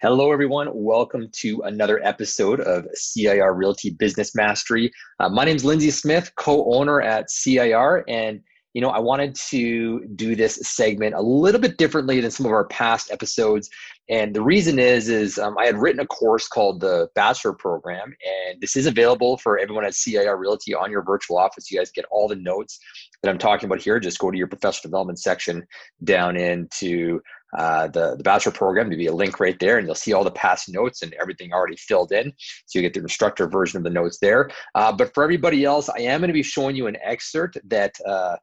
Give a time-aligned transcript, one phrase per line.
[0.00, 0.68] Hello, everyone.
[0.72, 4.92] Welcome to another episode of CIR Realty Business Mastery.
[5.18, 8.40] Uh, my name is Lindsey Smith, co-owner at CIR, and
[8.74, 12.52] you know I wanted to do this segment a little bit differently than some of
[12.52, 13.68] our past episodes.
[14.08, 18.14] And the reason is, is um, I had written a course called the Bachelor Program,
[18.52, 21.72] and this is available for everyone at CIR Realty on your virtual office.
[21.72, 22.78] You guys get all the notes
[23.24, 23.98] that I'm talking about here.
[23.98, 25.66] Just go to your professional development section
[26.04, 27.20] down into
[27.56, 30.24] uh, the, the bachelor program to be a link right there and you'll see all
[30.24, 32.32] the past notes and everything already filled in.
[32.66, 34.50] So you get the instructor version of the notes there.
[34.74, 37.94] Uh, but for everybody else i am going to be showing you an excerpt that
[38.06, 38.36] uh,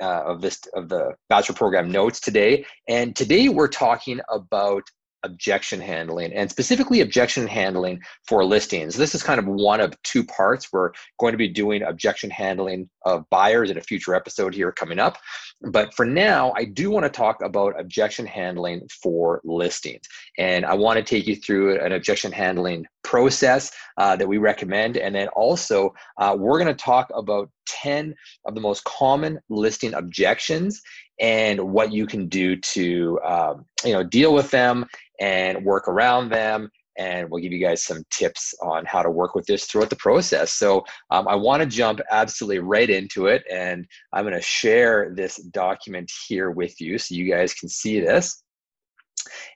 [0.00, 2.64] uh, of this of the bachelor program notes today.
[2.88, 4.82] And today we're talking about
[5.24, 8.96] objection handling and specifically objection handling for listings.
[8.96, 10.68] This is kind of one of two parts.
[10.72, 14.98] We're going to be doing objection handling of buyers in a future episode here coming
[14.98, 15.18] up.
[15.62, 20.04] But for now, I do want to talk about objection handling for listings.
[20.38, 24.96] And I want to take you through an objection handling process uh, that we recommend.
[24.96, 28.14] And then also, uh, we're going to talk about 10
[28.46, 30.82] of the most common listing objections
[31.20, 34.84] and what you can do to um, you know deal with them
[35.20, 39.34] and work around them and we'll give you guys some tips on how to work
[39.34, 40.54] with this throughout the process.
[40.54, 45.12] So um, I want to jump absolutely right into it, and I'm going to share
[45.14, 48.42] this document here with you so you guys can see this.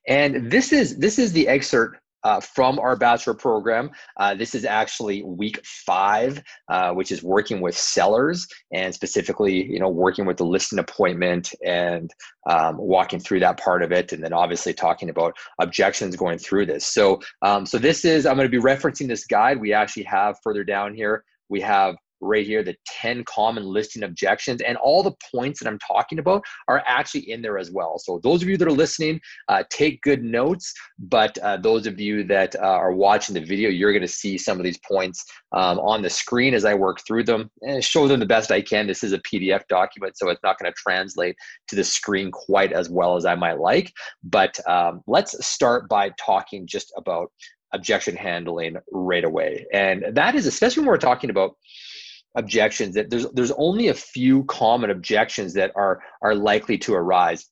[0.08, 3.90] And this is this is the excerpt uh, from our bachelor program.
[4.16, 9.78] Uh, this is actually week five, uh, which is working with sellers and specifically, you
[9.78, 12.12] know, working with the listing appointment and
[12.48, 16.66] um, walking through that part of it, and then obviously talking about objections going through
[16.66, 16.86] this.
[16.86, 20.36] So, um, so this is I'm going to be referencing this guide we actually have
[20.42, 21.24] further down here.
[21.48, 25.78] We have right here the 10 common listing objections and all the points that i'm
[25.78, 27.98] talking about are actually in there as well.
[27.98, 32.00] So those of you that are listening uh, take good notes but uh, those of
[32.00, 35.24] you that uh, are watching the video you're going to see some of these points
[35.52, 38.60] um, on the screen as i work through them and show them the best i
[38.60, 38.86] can.
[38.86, 41.36] This is a pdf document so it's not going to translate
[41.68, 43.92] to the screen quite as well as i might like
[44.22, 47.30] but um, let's start by talking just about
[47.72, 49.66] objection handling right away.
[49.72, 51.56] And that is especially when we're talking about
[52.34, 57.48] objections that there's there's only a few common objections that are are likely to arise.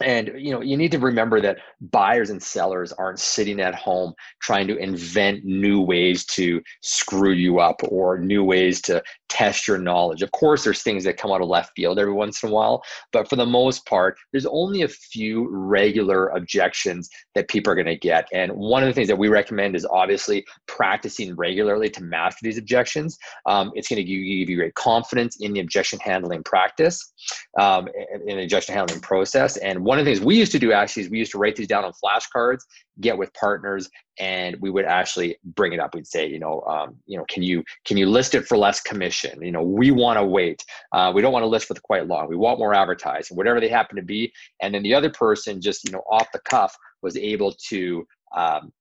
[0.00, 4.14] And you know you need to remember that buyers and sellers aren't sitting at home
[4.40, 9.78] trying to invent new ways to screw you up or new ways to test your
[9.78, 10.20] knowledge.
[10.20, 12.82] Of course there's things that come out of left field every once in a while
[13.12, 17.86] but for the most part there's only a few regular objections that people are going
[17.86, 18.28] to get.
[18.32, 22.58] And one of the things that we recommend is obviously practicing regularly to master these
[22.58, 23.18] objections.
[23.46, 27.12] Um, it's going to give you, great confidence in the objection handling practice
[27.58, 27.88] um,
[28.26, 29.56] in the objection handling process.
[29.58, 31.56] And one of the things we used to do actually is we used to write
[31.56, 32.60] these down on flashcards,
[33.00, 33.88] get with partners,
[34.18, 35.94] and we would actually bring it up.
[35.94, 38.80] We'd say, you know, um, you know, can you can you list it for less
[38.80, 39.42] commission?
[39.42, 40.64] You know, we want to wait.
[40.92, 42.28] Uh, we don't want to list for quite long.
[42.28, 44.32] We want more advertising, whatever they happen to be.
[44.60, 48.72] And then the other person, just you know, off the cuff, was able to um,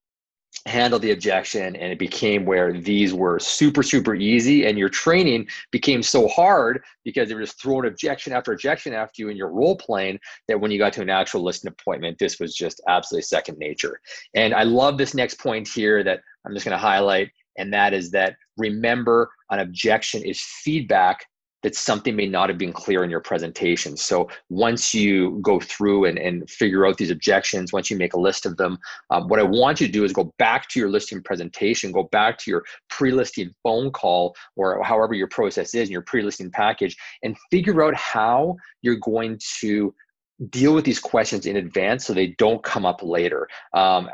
[0.65, 5.47] handle the objection and it became where these were super super easy and your training
[5.71, 9.49] became so hard because they were just throwing objection after objection after you in your
[9.49, 13.23] role playing that when you got to an actual listing appointment this was just absolutely
[13.23, 13.99] second nature.
[14.35, 17.93] And i love this next point here that i'm just going to highlight and that
[17.93, 21.25] is that remember an objection is feedback
[21.63, 23.95] that something may not have been clear in your presentation.
[23.95, 28.19] So once you go through and, and figure out these objections, once you make a
[28.19, 28.77] list of them,
[29.09, 32.03] um, what I want you to do is go back to your listing presentation, go
[32.11, 36.97] back to your pre-listing phone call or however your process is in your pre-listing package
[37.23, 39.93] and figure out how you're going to
[40.49, 43.47] deal with these questions in advance so they don't come up later.
[43.73, 44.09] Um,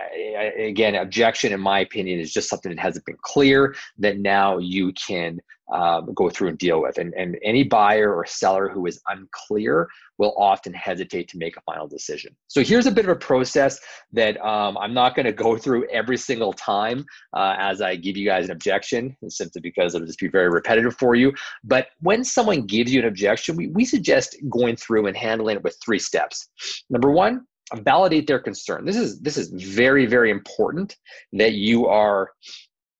[0.57, 4.91] again, objection, in my opinion, is just something that hasn't been clear that now you
[4.93, 5.39] can
[5.73, 6.97] um, go through and deal with.
[6.97, 9.87] And, and any buyer or seller who is unclear
[10.17, 12.35] will often hesitate to make a final decision.
[12.47, 13.79] So here's a bit of a process
[14.13, 17.05] that um, I'm not going to go through every single time
[17.35, 20.95] uh, as I give you guys an objection, simply because it'll just be very repetitive
[20.97, 21.33] for you.
[21.63, 25.63] But when someone gives you an objection, we, we suggest going through and handling it
[25.63, 26.49] with three steps.
[26.89, 28.85] Number one, validate their concern.
[28.85, 30.95] This is this is very very important
[31.33, 32.31] that you are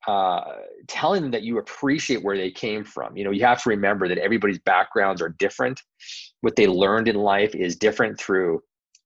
[0.07, 0.53] uh,
[0.87, 3.15] telling them that you appreciate where they came from.
[3.17, 5.81] You know, you have to remember that everybody's backgrounds are different.
[6.41, 8.61] What they learned in life is different through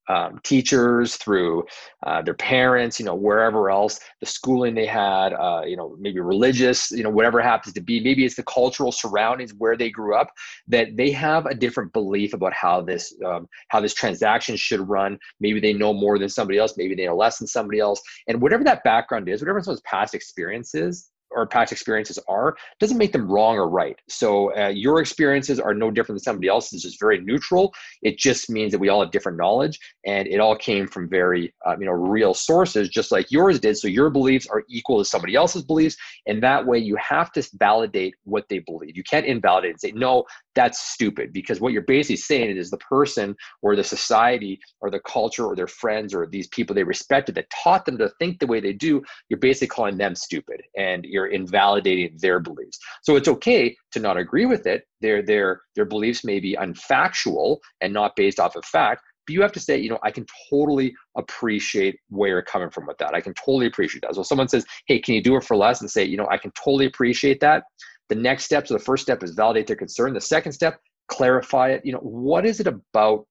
[0.08, 1.64] um, teachers, through
[2.06, 6.20] uh, their parents, you know, wherever else, the schooling they had, uh, you know, maybe
[6.20, 8.00] religious, you know, whatever happens to be.
[8.00, 10.32] Maybe it's the cultural surroundings where they grew up
[10.68, 15.18] that they have a different belief about how this um, how this transaction should run.
[15.40, 16.76] Maybe they know more than somebody else.
[16.78, 18.02] Maybe they know less than somebody else.
[18.28, 23.12] And whatever that background is, whatever someone's past experiences or past experiences are doesn't make
[23.12, 23.98] them wrong or right.
[24.10, 26.86] So uh, your experiences are no different than somebody else's.
[26.86, 27.74] It's very neutral.
[28.02, 31.54] It just means that we all have different knowledge, and it all came from very
[31.66, 33.78] um, you know real sources, just like yours did.
[33.78, 35.96] So your beliefs are equal to somebody else's beliefs,
[36.28, 38.98] and that way you have to validate what they believe.
[38.98, 40.26] You can't invalidate and say no,
[40.56, 45.00] that's stupid, because what you're basically saying is the person or the society or the
[45.02, 48.48] culture or their friends or these people they respected that taught them to think the
[48.48, 49.02] way they do.
[49.30, 52.80] You're basically calling them stupid, and you're you're invalidating their beliefs.
[53.04, 54.84] So it's okay to not agree with it.
[55.02, 59.42] Their their their beliefs may be unfactual and not based off of fact, but you
[59.42, 63.14] have to say, you know, I can totally appreciate where you're coming from with that.
[63.14, 64.16] I can totally appreciate that.
[64.16, 65.82] So someone says, hey, can you do it for less?
[65.82, 67.64] And say, you know, I can totally appreciate that.
[68.10, 70.14] The next step, so the first step is validate their concern.
[70.14, 71.86] The second step, clarify it.
[71.86, 73.26] You know, what is it about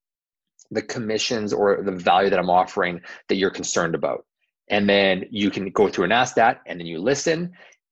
[0.71, 4.25] the commissions or the value that I'm offering that you're concerned about?
[4.69, 7.51] And then you can go through and ask that, and then you listen,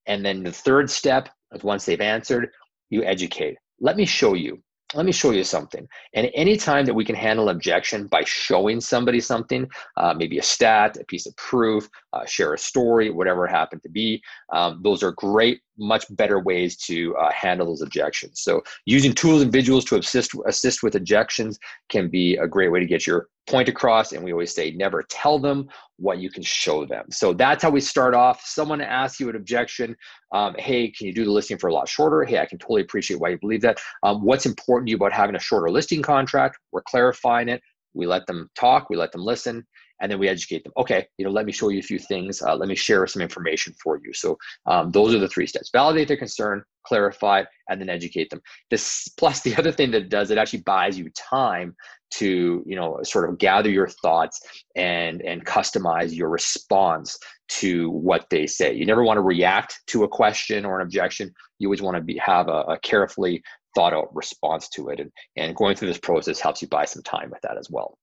[0.09, 2.49] and then the third step is once they've answered,
[2.89, 3.55] you educate.
[3.79, 4.61] Let me show you.
[4.95, 5.87] Let me show you something.
[6.15, 10.97] And anytime that we can handle objection by showing somebody something, uh, maybe a stat,
[10.99, 14.19] a piece of proof, uh, share a story, whatever it happened to be,
[14.51, 18.41] um, those are great much better ways to uh, handle those objections.
[18.41, 21.57] So using tools and visuals to assist assist with objections
[21.89, 24.11] can be a great way to get your point across.
[24.11, 25.67] And we always say never tell them
[25.97, 27.05] what you can show them.
[27.09, 28.41] So that's how we start off.
[28.45, 29.95] Someone asks you an objection.
[30.33, 32.23] Um, hey, can you do the listing for a lot shorter?
[32.23, 33.79] Hey, I can totally appreciate why you believe that.
[34.03, 36.57] Um, what's important to you about having a shorter listing contract?
[36.71, 37.61] We're clarifying it.
[37.93, 38.89] We let them talk.
[38.89, 39.65] We let them listen
[40.01, 40.73] and then we educate them.
[40.77, 42.41] Okay you know let me show you a few things.
[42.41, 44.13] Uh, let me share some information for you.
[44.13, 45.69] So um, those are the three steps.
[45.71, 48.41] Validate their concern clarify and then educate them.
[48.71, 51.75] This plus the other thing that it does it actually buys you time
[52.11, 54.41] to you know sort of gather your thoughts
[54.75, 57.17] and and customize your response
[57.49, 58.73] to what they say.
[58.73, 61.31] You never want to react to a question or an objection.
[61.59, 63.43] You always want to be have a, a carefully
[63.75, 64.99] thought out response to it.
[64.99, 67.98] And, and going through this process helps you buy some time with that as well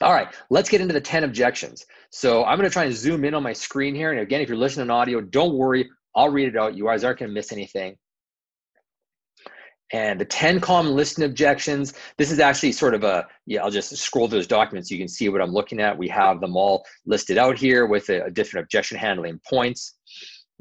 [0.00, 1.84] all right, let's get into the 10 objections.
[2.10, 4.10] So I'm going to try and zoom in on my screen here.
[4.10, 5.88] And again, if you're listening to audio, don't worry.
[6.14, 6.74] I'll read it out.
[6.74, 7.96] You guys aren't going to miss anything.
[9.92, 13.94] And the 10 common listing objections, this is actually sort of a, yeah, I'll just
[13.94, 15.96] scroll those documents so you can see what I'm looking at.
[15.96, 19.98] We have them all listed out here with a, a different objection handling points.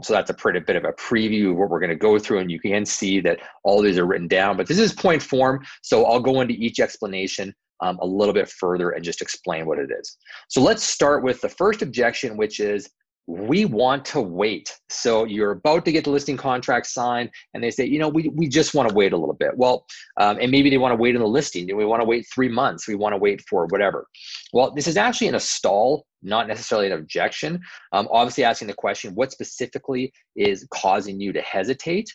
[0.04, 2.40] So that's a pretty bit of a preview of what we're going to go through,
[2.40, 4.58] and you can see that all these are written down.
[4.58, 8.50] But this is point form, so I'll go into each explanation um, a little bit
[8.50, 10.18] further and just explain what it is.
[10.50, 12.90] So let's start with the first objection, which is
[13.28, 14.76] we want to wait.
[14.90, 18.30] So you're about to get the listing contract signed, and they say, you know, we,
[18.30, 19.52] we just want to wait a little bit.
[19.56, 19.86] Well,
[20.20, 21.68] um, and maybe they want to wait in the listing.
[21.76, 22.88] We want to wait three months?
[22.88, 24.08] We want to wait for whatever.
[24.54, 27.62] Well, this is actually in a stall, not necessarily an objection.
[27.94, 32.14] Um, obviously, asking the question, what specifically is causing you to hesitate?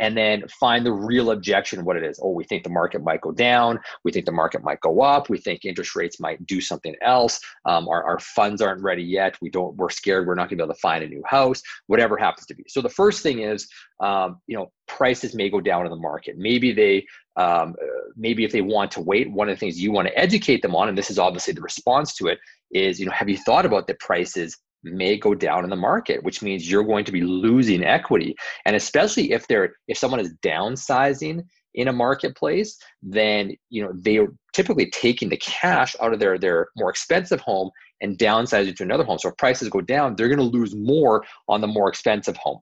[0.00, 2.18] And then find the real objection what it is.
[2.22, 3.78] Oh we think the market might go down.
[4.04, 5.28] We think the market might go up.
[5.28, 7.40] We think interest rates might do something else.
[7.64, 9.36] Um, our, our funds aren't ready yet.
[9.40, 11.62] We don't we're scared we're not going to be able to find a new house
[11.86, 12.64] whatever happens to be.
[12.68, 13.68] So the first thing is
[14.00, 16.36] um, you know prices may go down in the market.
[16.38, 17.06] Maybe they
[17.36, 20.18] um, uh, maybe if they want to wait one of the things you want to
[20.18, 22.38] educate them on and this is obviously the response to it
[22.72, 26.22] is you know have you thought about the prices may go down in the market
[26.22, 28.34] which means you're going to be losing equity.
[28.64, 34.28] And especially if they're if someone is downsizing in a marketplace then you know they're
[34.52, 39.04] typically taking the cash out of their their more expensive home and downsizing to another
[39.04, 39.18] home.
[39.18, 42.60] So if prices go down they're going to lose more on the more expensive home.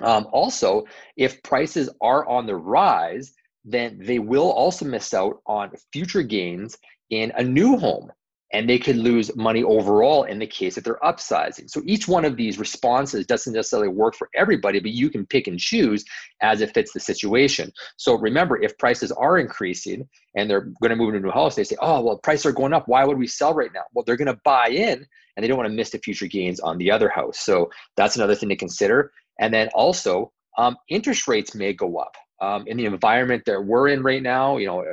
[0.00, 0.84] Um, also
[1.16, 3.32] if prices are on the rise
[3.64, 6.78] then they will also miss out on future gains
[7.10, 8.10] in a new home
[8.52, 11.68] and they could lose money overall in the case that they're upsizing.
[11.68, 15.48] So each one of these responses doesn't necessarily work for everybody, but you can pick
[15.48, 16.04] and choose
[16.40, 17.72] as it fits the situation.
[17.96, 21.56] So remember, if prices are increasing and they're going to move into a new house,
[21.56, 22.86] they say, oh, well, prices are going up.
[22.86, 23.82] Why would we sell right now?
[23.92, 25.04] Well, they're going to buy in
[25.36, 27.40] and they don't want to miss the future gains on the other house.
[27.40, 29.12] So that's another thing to consider.
[29.40, 32.14] And then also, um, interest rates may go up.
[32.42, 34.84] Um, in the environment that we're in right now, you know,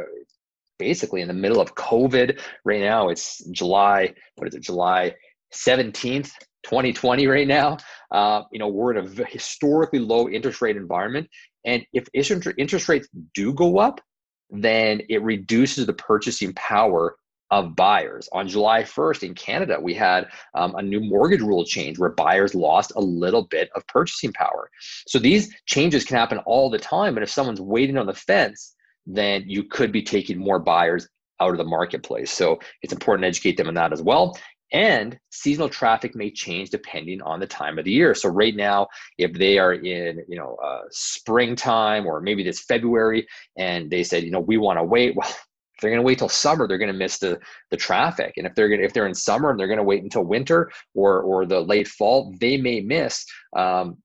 [0.78, 3.10] basically in the middle of COVID right now.
[3.10, 5.16] It's July, what is it, July
[5.54, 6.32] 17th,
[6.64, 7.78] 2020 right now.
[8.12, 11.30] Uh, you know, we're in a historically low interest rate environment.
[11.66, 14.02] And if interest rates do go up,
[14.50, 17.16] then it reduces the purchasing power
[17.52, 18.28] of buyers.
[18.34, 22.56] On July 1st in Canada, we had um, a new mortgage rule change where buyers
[22.56, 24.70] lost a little bit of purchasing power.
[25.08, 27.16] So these changes can happen all the time.
[27.16, 31.08] And if someone's waiting on the fence, then you could be taking more buyers
[31.40, 32.32] out of the marketplace.
[32.32, 34.38] So it's important to educate them on that as well.
[34.72, 38.16] And seasonal traffic may change depending on the time of the year.
[38.16, 38.88] So right now,
[39.20, 44.24] if they are in, you know, uh, springtime or maybe this February, and they said,
[44.24, 46.78] you know, we want to wait, well, if they're going to wait till summer they're
[46.78, 47.40] going to miss the
[47.72, 49.84] the traffic and if they're going to if they're in summer and they're going to
[49.84, 53.26] wait until winter or or the late fall they may miss
[53.58, 53.98] um,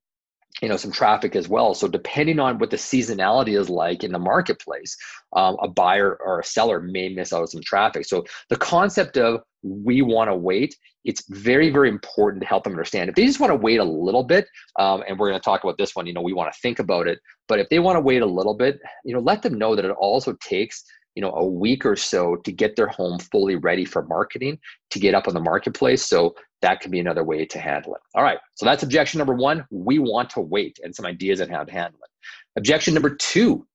[0.63, 1.75] you know some traffic as well.
[1.75, 4.97] So depending on what the seasonality is like in the marketplace
[5.33, 8.07] um, a buyer or a seller may miss out on some traffic.
[8.07, 10.75] So the concept of we want to wait
[11.05, 13.09] it's very very important to help them understand.
[13.09, 14.47] If they just want to wait a little bit
[14.79, 16.79] um, and we're going to talk about this one you know we want to think
[16.79, 19.55] about it but if they want to wait a little bit you know let them
[19.55, 20.85] know that it also takes
[21.19, 24.57] you know a week or so to get their home fully ready for marketing
[24.91, 26.07] to get up on the marketplace.
[26.07, 28.01] So that could be another way to handle it.
[28.15, 28.39] All right.
[28.55, 29.67] So that's objection number one.
[29.73, 32.11] We want to wait and some ideas on how to handle it.
[32.57, 33.67] Objection number two.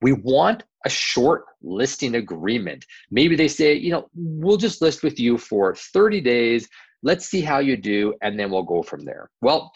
[0.00, 2.86] We want a short listing agreement.
[3.10, 6.68] Maybe they say you know we'll just list with you for 30 days.
[7.02, 9.28] Let's see how you do and then we'll go from there.
[9.40, 9.72] Well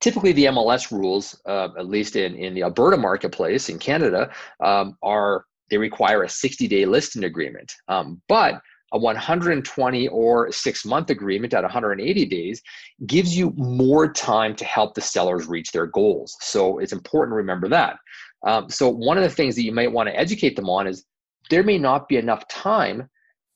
[0.00, 4.96] typically the mls rules uh, at least in, in the alberta marketplace in canada um,
[5.02, 7.72] are they require a 60 day listing agreement.
[7.88, 8.60] Um, but
[8.92, 12.62] a 120 or six month agreement at 180 days
[13.06, 16.36] gives you more time to help the sellers reach their goals.
[16.40, 17.98] So it's important to remember that.
[18.46, 21.04] Um, so, one of the things that you might want to educate them on is
[21.50, 23.08] there may not be enough time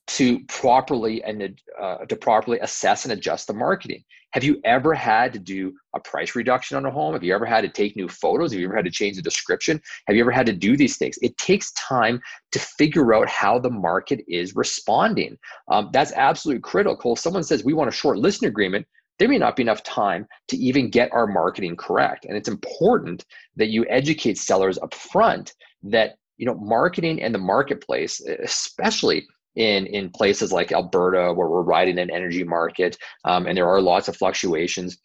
[0.08, 4.02] to properly and uh, to properly assess and adjust the marketing.
[4.32, 7.12] Have you ever had to do a price reduction on a home?
[7.12, 8.52] Have you ever had to take new photos?
[8.52, 9.80] Have you ever had to change the description?
[10.06, 11.18] Have you ever had to do these things?
[11.20, 12.20] It takes time
[12.52, 15.36] to figure out how the market is responding.
[15.68, 17.12] Um, that's absolutely critical.
[17.12, 18.86] If someone says we want a short listing agreement,
[19.18, 22.24] there may not be enough time to even get our marketing correct.
[22.24, 27.38] And it's important that you educate sellers up front that you know marketing and the
[27.38, 33.56] marketplace, especially in in places like Alberta, where we're riding an energy market, um, and
[33.56, 34.98] there are lots of fluctuations.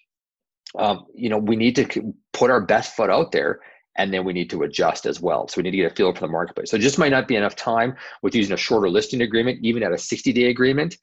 [0.77, 3.59] Um, you know, we need to put our best foot out there,
[3.97, 5.47] and then we need to adjust as well.
[5.47, 6.71] So we need to get a feel for the marketplace.
[6.71, 9.91] So just might not be enough time with using a shorter listing agreement, even at
[9.91, 10.95] a 60 day agreement.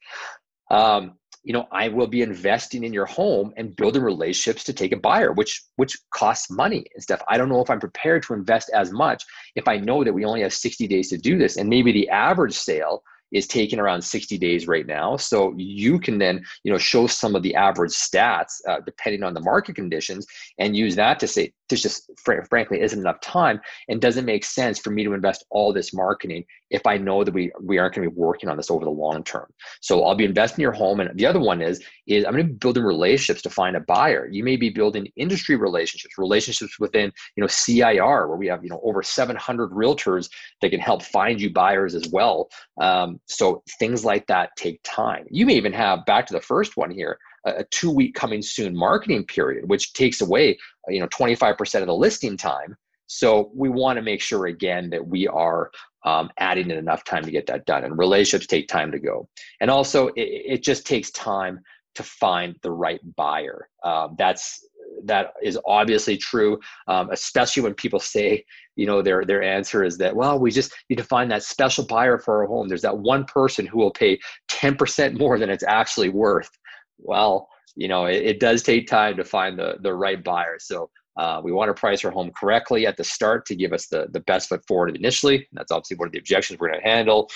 [0.71, 4.91] Um, you know, I will be investing in your home and building relationships to take
[4.91, 7.21] a buyer, which which costs money and stuff.
[7.29, 9.23] I don't know if I'm prepared to invest as much
[9.55, 12.09] if I know that we only have 60 days to do this, and maybe the
[12.09, 15.17] average sale is taking around 60 days right now.
[15.17, 19.33] So you can then, you know, show some of the average stats uh, depending on
[19.33, 20.25] the market conditions
[20.59, 24.43] and use that to say, this just fr- frankly isn't enough time and doesn't make
[24.43, 27.95] sense for me to invest all this marketing if I know that we we aren't
[27.95, 29.47] going to be working on this over the long term.
[29.81, 32.47] So I'll be investing in your home, and the other one is is I'm going
[32.47, 34.27] to be building relationships to find a buyer.
[34.31, 38.69] You may be building industry relationships, relationships within you know CIR where we have you
[38.69, 40.29] know over 700 realtors
[40.61, 42.49] that can help find you buyers as well.
[42.81, 45.25] Um, so things like that take time.
[45.29, 48.75] You may even have back to the first one here a two week coming soon
[48.75, 50.57] marketing period, which takes away
[50.89, 52.75] you know 25% of the listing time.
[53.07, 55.71] So we want to make sure again that we are
[56.05, 57.83] um, adding in enough time to get that done.
[57.83, 59.27] And relationships take time to go.
[59.59, 61.59] And also, it, it just takes time
[61.95, 63.69] to find the right buyer.
[63.83, 64.67] Um, that's
[65.05, 68.43] that is obviously true, um, especially when people say,
[68.75, 71.85] you know, their their answer is that, well, we just need to find that special
[71.85, 72.67] buyer for our home.
[72.67, 76.49] There's that one person who will pay 10% more than it's actually worth
[76.97, 80.57] well, you know, it, it does take time to find the, the right buyer.
[80.59, 83.87] So uh, we want to price our home correctly at the start to give us
[83.87, 85.47] the, the best foot forward initially.
[85.53, 87.29] That's obviously one of the objections we're going to handle.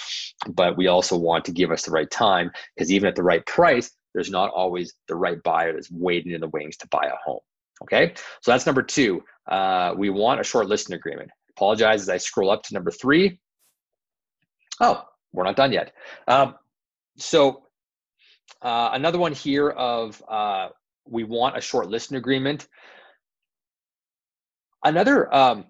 [0.49, 3.45] But we also want to give us the right time because even at the right
[3.45, 7.15] price, there's not always the right buyer that's waiting in the wings to buy a
[7.23, 7.39] home.
[7.83, 9.23] Okay, so that's number two.
[9.47, 11.29] Uh, we want a short listing agreement.
[11.51, 13.39] Apologize as I scroll up to number three.
[14.81, 15.93] Oh, we're not done yet.
[16.27, 16.55] Um,
[17.17, 17.63] so
[18.61, 20.69] uh, another one here of uh,
[21.05, 22.67] we want a short listing agreement.
[24.83, 25.65] Another um,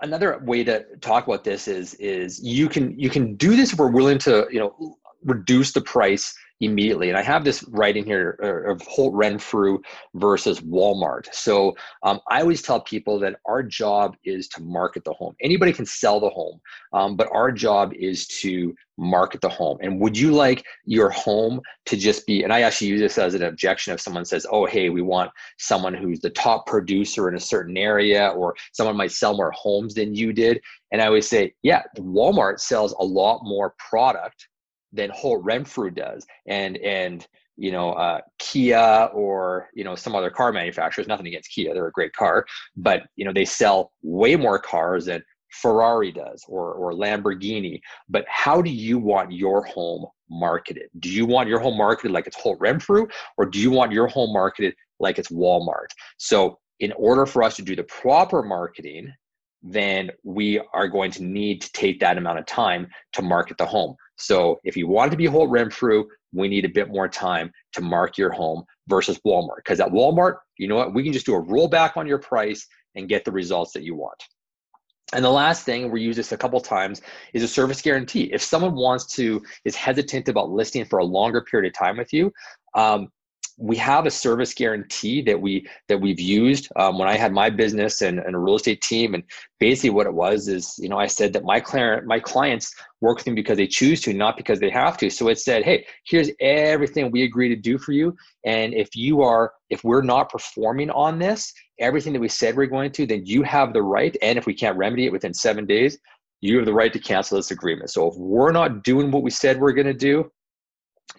[0.00, 3.78] another way to talk about this is is you can you can do this if
[3.78, 7.08] we're willing to you know reduce the price immediately.
[7.08, 9.78] And I have this right in here uh, of Holt Renfrew
[10.14, 11.32] versus Walmart.
[11.32, 15.34] So um, I always tell people that our job is to market the home.
[15.42, 16.60] Anybody can sell the home,
[16.92, 19.76] um, but our job is to market the home.
[19.82, 23.34] And would you like your home to just be, and I actually use this as
[23.34, 27.36] an objection if someone says, oh, hey, we want someone who's the top producer in
[27.36, 30.60] a certain area, or someone might sell more homes than you did.
[30.90, 34.48] And I always say, yeah, Walmart sells a lot more product
[34.96, 37.26] than Holt Renfrew does, and and
[37.56, 41.06] you know uh, Kia or you know some other car manufacturers.
[41.06, 45.06] Nothing against Kia; they're a great car, but you know they sell way more cars
[45.06, 45.22] than
[45.52, 47.80] Ferrari does or or Lamborghini.
[48.08, 50.88] But how do you want your home marketed?
[50.98, 54.06] Do you want your home marketed like it's Holt Renfrew, or do you want your
[54.06, 55.88] home marketed like it's Walmart?
[56.16, 59.12] So in order for us to do the proper marketing
[59.62, 63.66] then we are going to need to take that amount of time to market the
[63.66, 63.96] home.
[64.16, 67.80] So if you want to be Holt Renfrew, we need a bit more time to
[67.80, 69.56] mark your home versus Walmart.
[69.56, 70.94] Because at Walmart, you know what?
[70.94, 73.94] We can just do a rollback on your price and get the results that you
[73.94, 74.22] want.
[75.12, 77.00] And the last thing, we use this a couple times,
[77.32, 78.24] is a service guarantee.
[78.32, 82.12] If someone wants to, is hesitant about listing for a longer period of time with
[82.12, 82.32] you,
[82.74, 83.08] um,
[83.58, 87.48] we have a service guarantee that we that we've used um, when I had my
[87.48, 89.14] business and, and, a real estate team.
[89.14, 89.22] And
[89.58, 93.16] basically, what it was is, you know, I said that my client my clients work
[93.16, 95.08] with me because they choose to, not because they have to.
[95.08, 99.22] So it said, hey, here's everything we agree to do for you, and if you
[99.22, 103.24] are if we're not performing on this, everything that we said we're going to, then
[103.24, 104.16] you have the right.
[104.20, 105.98] And if we can't remedy it within seven days,
[106.42, 107.90] you have the right to cancel this agreement.
[107.90, 110.30] So if we're not doing what we said we're going to do,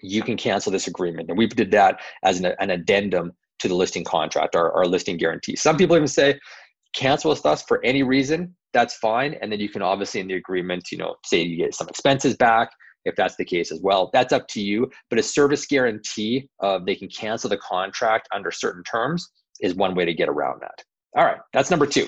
[0.02, 1.30] you can cancel this agreement.
[1.30, 5.18] And we did that as an, an addendum to the listing contract, our, our listing
[5.18, 5.56] guarantee.
[5.56, 6.40] Some people even say,
[6.94, 9.36] cancel with us for any reason, that's fine.
[9.42, 12.36] And then you can obviously in the agreement, you know, say you get some expenses
[12.36, 12.70] back
[13.06, 14.10] if that's the case as well.
[14.14, 14.90] That's up to you.
[15.10, 19.28] But a service guarantee of they can cancel the contract under certain terms
[19.62, 20.84] is one way to get around that.
[21.16, 22.08] All right, that's number two.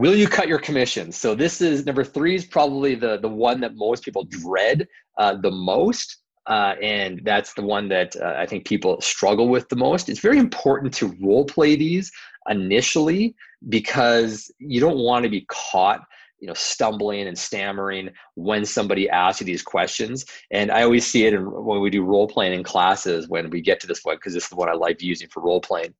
[0.00, 1.14] Will you cut your commissions?
[1.14, 4.88] So this is number three is probably the the one that most people dread
[5.18, 6.16] uh, the most.
[6.46, 10.08] Uh, and that's the one that uh, I think people struggle with the most.
[10.08, 12.10] It's very important to role play these
[12.48, 13.34] initially
[13.68, 16.00] because you don't want to be caught
[16.38, 21.26] you know stumbling and stammering when somebody asks you these questions and i always see
[21.26, 24.16] it in, when we do role playing in classes when we get to this one
[24.16, 25.92] because this is the one i like using for role playing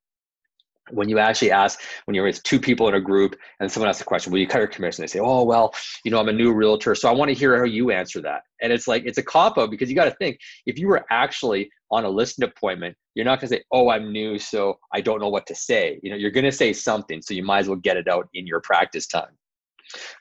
[0.92, 4.02] when you actually ask when you're with two people in a group and someone asks
[4.02, 5.02] a question will you cut your commission?
[5.02, 7.56] They say oh well you know i'm a new realtor so i want to hear
[7.56, 8.42] how you answer that.
[8.60, 11.70] And it's like it's a cop because you got to think if you were actually
[11.90, 15.20] on a listing appointment you're not going to say oh i'm new so i don't
[15.20, 15.98] know what to say.
[16.02, 18.28] You know you're going to say something so you might as well get it out
[18.34, 19.36] in your practice time.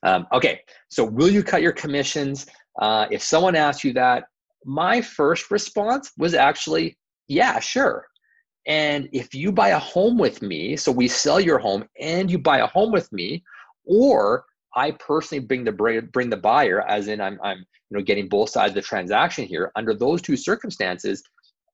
[0.03, 2.47] Um, okay so will you cut your commissions?
[2.81, 4.25] Uh, if someone asks you that
[4.65, 8.05] my first response was actually yeah sure
[8.67, 12.37] and if you buy a home with me, so we sell your home and you
[12.37, 13.43] buy a home with me,
[13.85, 14.45] or
[14.75, 15.71] I personally bring the
[16.13, 19.45] bring the buyer, as in I'm I'm you know getting both sides of the transaction
[19.45, 19.71] here.
[19.75, 21.23] Under those two circumstances,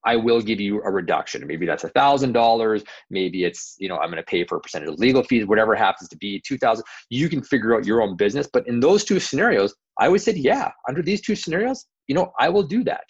[0.06, 1.46] I will give you a reduction.
[1.46, 2.84] Maybe that's a thousand dollars.
[3.10, 5.76] Maybe it's you know I'm going to pay for a percentage of legal fees, whatever
[5.76, 6.86] happens to be two thousand.
[7.10, 8.48] You can figure out your own business.
[8.52, 10.72] But in those two scenarios, I would say yeah.
[10.88, 13.04] Under these two scenarios, you know I will do that.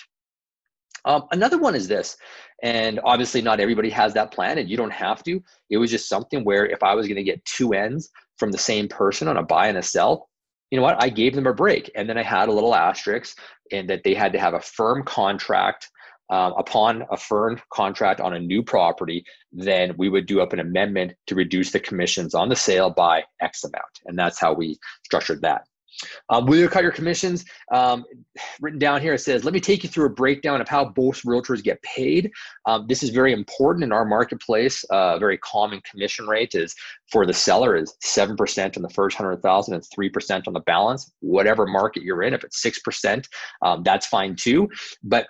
[1.05, 2.17] Um, another one is this,
[2.63, 5.41] and obviously not everybody has that plan, and you don't have to.
[5.69, 8.57] It was just something where if I was going to get two ends from the
[8.57, 10.29] same person on a buy and a sell,
[10.71, 11.01] you know what?
[11.01, 13.37] I gave them a break, and then I had a little asterisk,
[13.71, 15.89] and that they had to have a firm contract.
[16.31, 20.59] Um, upon a firm contract on a new property, then we would do up an
[20.59, 24.79] amendment to reduce the commissions on the sale by X amount, and that's how we
[25.03, 25.67] structured that.
[26.29, 27.45] Um, will you cut your commissions?
[27.71, 28.05] Um,
[28.61, 31.21] written down here, it says, let me take you through a breakdown of how both
[31.23, 32.31] realtors get paid.
[32.65, 34.83] Um, this is very important in our marketplace.
[34.91, 36.75] A uh, very common commission rate is
[37.11, 41.65] for the seller is 7% on the first 100,000 and 3% on the balance, whatever
[41.65, 42.33] market you're in.
[42.33, 43.25] If it's 6%,
[43.61, 44.69] um, that's fine too.
[45.03, 45.27] But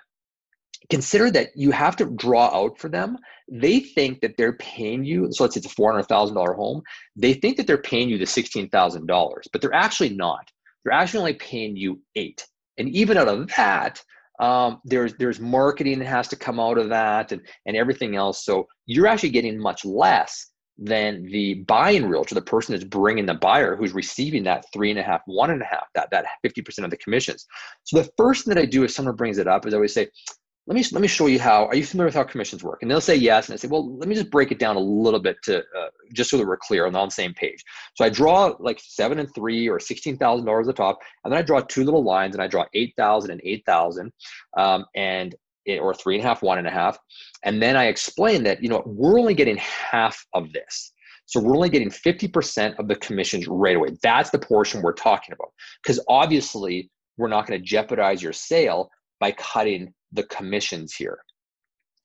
[0.90, 3.18] consider that you have to draw out for them.
[3.50, 5.28] They think that they're paying you.
[5.32, 6.82] So let's say it's a four hundred thousand dollar home.
[7.14, 10.50] They think that they're paying you the sixteen thousand dollars, but they're actually not
[10.86, 12.46] they're actually only paying you eight.
[12.78, 14.00] And even out of that,
[14.38, 18.44] um, there's there's marketing that has to come out of that and, and everything else.
[18.44, 23.34] So you're actually getting much less than the buying realtor, the person that's bringing the
[23.34, 26.84] buyer who's receiving that three and a half, one and a half, that that 50%
[26.84, 27.46] of the commissions.
[27.84, 29.94] So the first thing that I do if someone brings it up is I always
[29.94, 30.08] say,
[30.66, 31.66] let me let me show you how.
[31.66, 32.82] Are you familiar with how commissions work?
[32.82, 34.80] And they'll say yes, and I say, well, let me just break it down a
[34.80, 37.62] little bit to uh, just so that we're clear and on the same page.
[37.94, 41.32] So I draw like seven and three or sixteen thousand dollars at the top, and
[41.32, 44.12] then I draw two little lines, and I draw eight thousand and eight thousand,
[44.56, 46.98] um, and it, or three and a half, one and a half,
[47.44, 50.92] and then I explain that you know we're only getting half of this.
[51.28, 53.88] So we're only getting 50% of the commissions right away.
[54.00, 55.48] That's the portion we're talking about.
[55.82, 61.18] Because obviously, we're not going to jeopardize your sale by cutting the commissions here.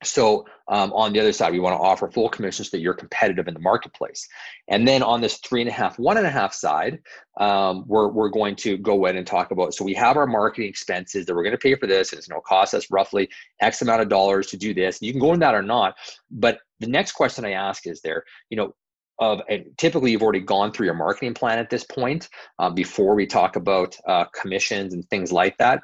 [0.03, 2.93] So um, on the other side, we want to offer full commissions so that you're
[2.93, 4.27] competitive in the marketplace.
[4.67, 6.99] And then on this three and a half, one and a half side,
[7.39, 10.69] um, we're, we're going to go in and talk about, so we have our marketing
[10.69, 13.29] expenses that we're going to pay for this and it's going to cost us roughly
[13.59, 15.01] X amount of dollars to do this.
[15.01, 15.95] You can go in that or not.
[16.31, 18.73] But the next question I ask is there, you know,
[19.19, 23.13] of and typically you've already gone through your marketing plan at this point uh, before
[23.13, 25.83] we talk about uh, commissions and things like that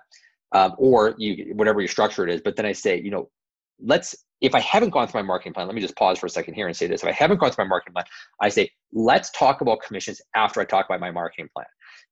[0.54, 3.30] um, or you whatever your structure it is but then i say you know
[3.80, 6.30] let's if I haven't gone through my marketing plan, let me just pause for a
[6.30, 7.02] second here and say this.
[7.02, 8.06] If I haven't gone through my marketing plan,
[8.42, 11.66] I say, let's talk about commissions after I talk about my marketing plan.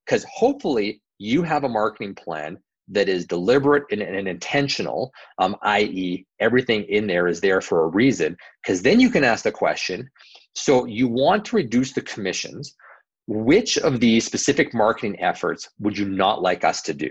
[0.06, 6.26] Because hopefully you have a marketing plan that is deliberate and, and intentional, um, i.e.,
[6.40, 8.36] everything in there is there for a reason.
[8.64, 10.10] Because then you can ask the question
[10.56, 12.76] so you want to reduce the commissions.
[13.28, 17.10] Which of these specific marketing efforts would you not like us to do?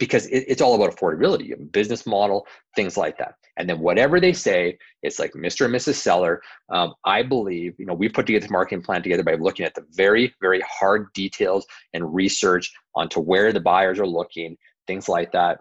[0.00, 3.34] Because it, it's all about affordability, business model, things like that.
[3.56, 5.66] And then whatever they say, it's like Mr.
[5.66, 5.94] and Mrs.
[5.94, 6.40] Seller.
[6.70, 9.74] Um, I believe, you know, we put together this marketing plan together by looking at
[9.74, 14.56] the very, very hard details and research onto where the buyers are looking,
[14.88, 15.60] things like that.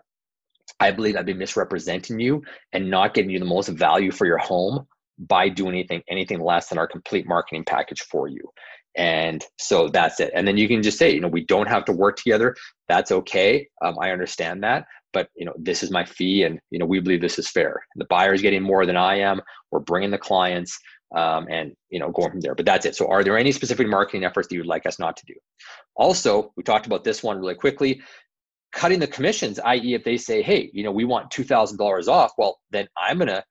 [0.80, 4.38] I believe I'd be misrepresenting you and not giving you the most value for your
[4.38, 4.88] home
[5.28, 8.40] by doing anything anything less than our complete marketing package for you
[8.96, 10.32] and so that's it.
[10.36, 12.56] And then you can just say you know we don't have to work together.
[12.88, 13.68] That's okay.
[13.84, 14.86] Um, i understand that.
[15.14, 17.82] But you know this is my fee and you know we believe this is fair.
[17.96, 19.42] The buyer is getting more than i am.
[19.72, 20.78] We're bringing the clients
[21.16, 22.56] um, and you know going from there.
[22.56, 22.96] But that's it.
[22.96, 25.36] So are there any specific marketing efforts that you'd like us not to do?
[25.96, 28.02] Also we talked about this one really quickly.
[28.72, 32.60] Cutting the commissions i.e if they say hey you know we want $2000 off well
[32.70, 33.44] then i'm gonna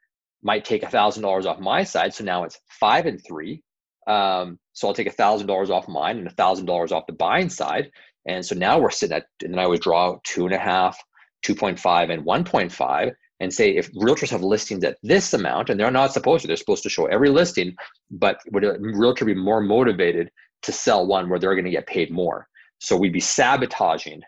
[0.42, 2.14] might take $1000 off my side.
[2.14, 3.62] So now it's five and three
[4.08, 7.12] um, so I'll take a thousand dollars off mine and a thousand dollars off the
[7.12, 7.90] buying side.
[8.26, 10.98] And so now we're sitting at, and then I would draw two and a half,
[11.44, 16.12] 2.5 and 1.5 and say if realtors have listings at this amount, and they're not
[16.12, 17.76] supposed to, they're supposed to show every listing,
[18.10, 20.30] but would a realtor be more motivated
[20.62, 22.48] to sell one where they're going to get paid more?
[22.80, 24.22] So we'd be sabotaging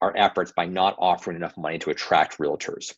[0.00, 2.94] our efforts by not offering enough money to attract realtors.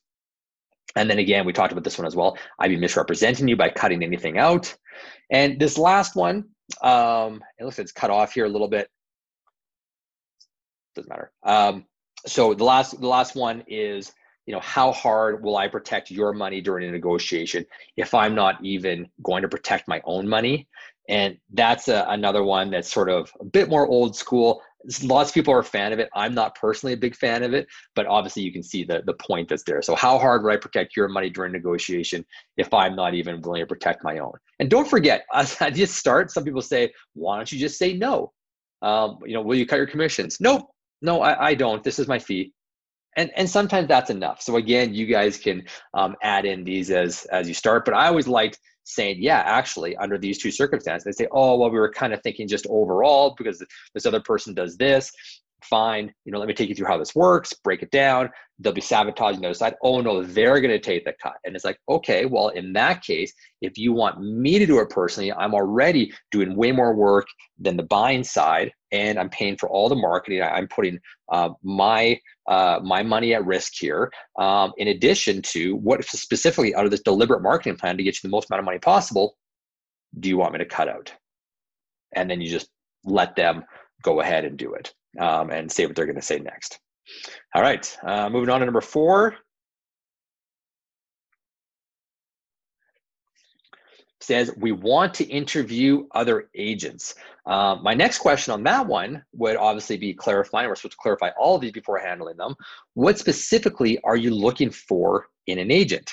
[0.96, 2.37] And then again, we talked about this one as well.
[2.59, 4.74] I'd be misrepresenting you by cutting anything out.
[5.31, 6.48] And this last one,
[6.83, 8.88] um, it looks like it's cut off here a little bit.
[10.94, 11.33] Doesn't matter.
[11.44, 11.85] Um,
[12.26, 14.12] so the last the last one is
[14.46, 17.64] you know how hard will i protect your money during a negotiation
[17.96, 20.68] if i'm not even going to protect my own money
[21.09, 24.62] and that's a, another one that's sort of a bit more old school
[25.03, 26.09] lots of people are a fan of it.
[26.14, 29.14] I'm not personally a big fan of it, but obviously you can see the, the
[29.14, 29.83] point that's there.
[29.83, 32.25] So how hard would I protect your money during negotiation
[32.57, 34.33] if I'm not even willing to protect my own?
[34.59, 37.93] And don't forget, as I just start, some people say, why don't you just say
[37.95, 38.33] no?
[38.83, 40.38] Um, you know, will you cut your commissions?
[40.40, 40.69] Nope.
[41.03, 41.83] No, I, I don't.
[41.83, 42.53] This is my fee.
[43.16, 44.40] And, and sometimes that's enough.
[44.40, 45.64] So again, you guys can
[45.95, 47.85] um, add in these as as you start.
[47.85, 48.59] But I always liked
[48.94, 52.22] saying, yeah, actually, under these two circumstances, they say, oh, well, we were kind of
[52.22, 55.12] thinking just overall because this other person does this.
[55.64, 58.31] Fine, you know, let me take you through how this works, break it down.
[58.59, 59.75] They'll be sabotaging the other side.
[59.83, 61.37] Oh no, they're going to take the cut.
[61.44, 64.90] And it's like, okay, well, in that case, if you want me to do it
[64.90, 67.27] personally, I'm already doing way more work
[67.59, 70.42] than the buying side, and I'm paying for all the marketing.
[70.42, 70.99] I'm putting
[71.31, 72.18] uh, my
[72.49, 74.11] uh, my money at risk here.
[74.38, 78.29] Um, in addition to what specifically out of this deliberate marketing plan to get you
[78.29, 79.37] the most amount of money possible,
[80.18, 81.12] do you want me to cut out?
[82.14, 82.68] And then you just
[83.05, 83.64] let them
[84.03, 86.79] go ahead and do it um, and say what they're going to say next.
[87.55, 89.37] All right, uh, moving on to number four.
[94.31, 97.16] says we want to interview other agents.
[97.46, 100.68] Uh, my next question on that one would obviously be clarifying.
[100.68, 102.55] We're supposed to clarify all of these before handling them.
[102.94, 106.12] What specifically are you looking for in an agent?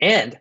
[0.00, 0.38] And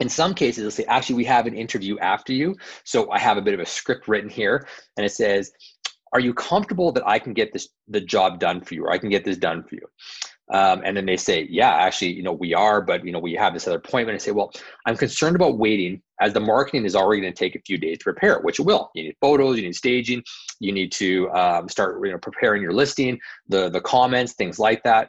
[0.00, 2.56] in some cases, they'll say, actually, we have an interview after you.
[2.84, 5.52] So I have a bit of a script written here, and it says,
[6.12, 8.98] are you comfortable that I can get this the job done for you, or I
[8.98, 9.86] can get this done for you?
[10.52, 13.32] Um, and then they say, yeah, actually, you know, we are, but you know, we
[13.34, 14.14] have this other appointment.
[14.14, 14.52] I say, well,
[14.86, 17.98] I'm concerned about waiting as the marketing is already going to take a few days
[17.98, 18.90] to prepare, which it will.
[18.94, 20.22] You need photos, you need staging,
[20.60, 24.82] you need to um, start, you know, preparing your listing, the the comments, things like
[24.84, 25.08] that.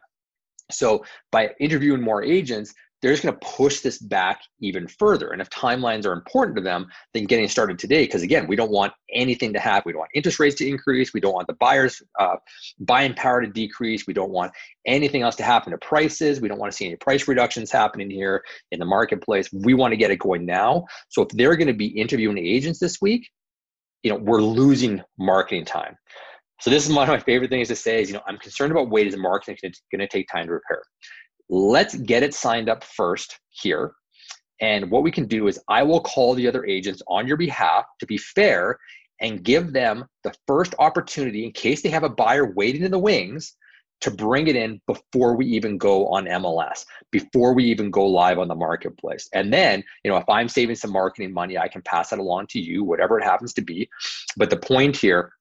[0.71, 5.29] So by interviewing more agents, they're just going to push this back even further.
[5.29, 8.71] And if timelines are important to them, then getting started today, because again, we don't
[8.71, 9.83] want anything to happen.
[9.85, 11.13] We don't want interest rates to increase.
[11.13, 12.37] We don't want the buyers' uh,
[12.79, 14.07] buying power to decrease.
[14.07, 14.51] We don't want
[14.85, 16.41] anything else to happen to prices.
[16.41, 19.49] We don't want to see any price reductions happening here in the marketplace.
[19.53, 20.85] We want to get it going now.
[21.09, 23.29] So if they're going to be interviewing agents this week,
[24.03, 25.97] you know, we're losing marketing time.
[26.61, 28.71] So this is one of my favorite things to say is, you know, I'm concerned
[28.71, 30.81] about weight as a market it's going to take time to repair.
[31.49, 33.93] Let's get it signed up first here.
[34.61, 37.85] And what we can do is I will call the other agents on your behalf
[37.99, 38.79] to be fair
[39.21, 42.99] and give them the first opportunity in case they have a buyer waiting in the
[42.99, 43.55] wings
[44.01, 48.39] to bring it in before we even go on MLS, before we even go live
[48.39, 49.29] on the marketplace.
[49.33, 52.47] And then, you know, if I'm saving some marketing money, I can pass that along
[52.47, 53.89] to you, whatever it happens to be.
[54.35, 55.31] But the point here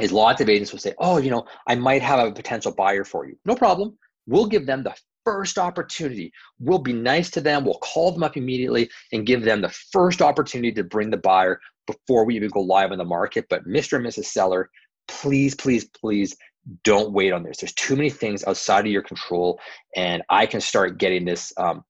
[0.00, 3.04] is lots of agents will say, oh, you know, I might have a potential buyer
[3.04, 3.36] for you.
[3.44, 3.98] No problem.
[4.26, 4.94] We'll give them the
[5.24, 6.32] first opportunity.
[6.58, 7.64] We'll be nice to them.
[7.64, 11.60] We'll call them up immediately and give them the first opportunity to bring the buyer
[11.86, 13.46] before we even go live on the market.
[13.48, 13.96] But Mr.
[13.96, 14.26] and Mrs.
[14.26, 14.70] Seller,
[15.08, 16.36] please, please, please
[16.84, 17.58] don't wait on this.
[17.58, 19.58] There's too many things outside of your control,
[19.96, 21.84] and I can start getting this um,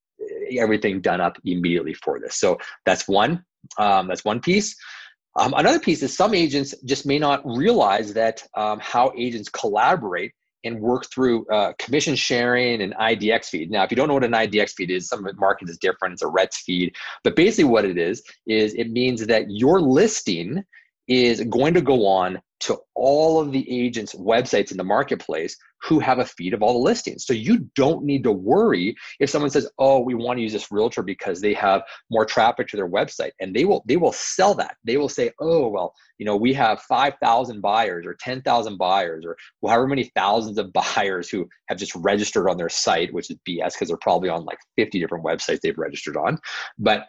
[0.57, 2.39] everything done up immediately for this.
[2.39, 3.43] So that's one.
[3.77, 4.75] Um, that's one piece.
[5.37, 10.33] Um, another piece is some agents just may not realize that um, how agents collaborate
[10.63, 13.71] and work through uh, commission sharing and IDX feed.
[13.71, 15.77] Now, if you don't know what an IDX feed is, some of the market is
[15.77, 16.13] different.
[16.13, 20.63] It's a RETS feed, but basically what it is is it means that your listing
[21.07, 25.99] is going to go on to all of the agents' websites in the marketplace who
[25.99, 27.25] have a feed of all the listings.
[27.25, 30.71] So you don't need to worry if someone says, "Oh, we want to use this
[30.71, 34.53] realtor because they have more traffic to their website." And they will they will sell
[34.55, 34.77] that.
[34.83, 39.37] They will say, "Oh, well, you know, we have 5,000 buyers or 10,000 buyers or
[39.67, 43.73] however many thousands of buyers who have just registered on their site, which is BS
[43.73, 46.37] because they're probably on like 50 different websites they've registered on."
[46.77, 47.07] But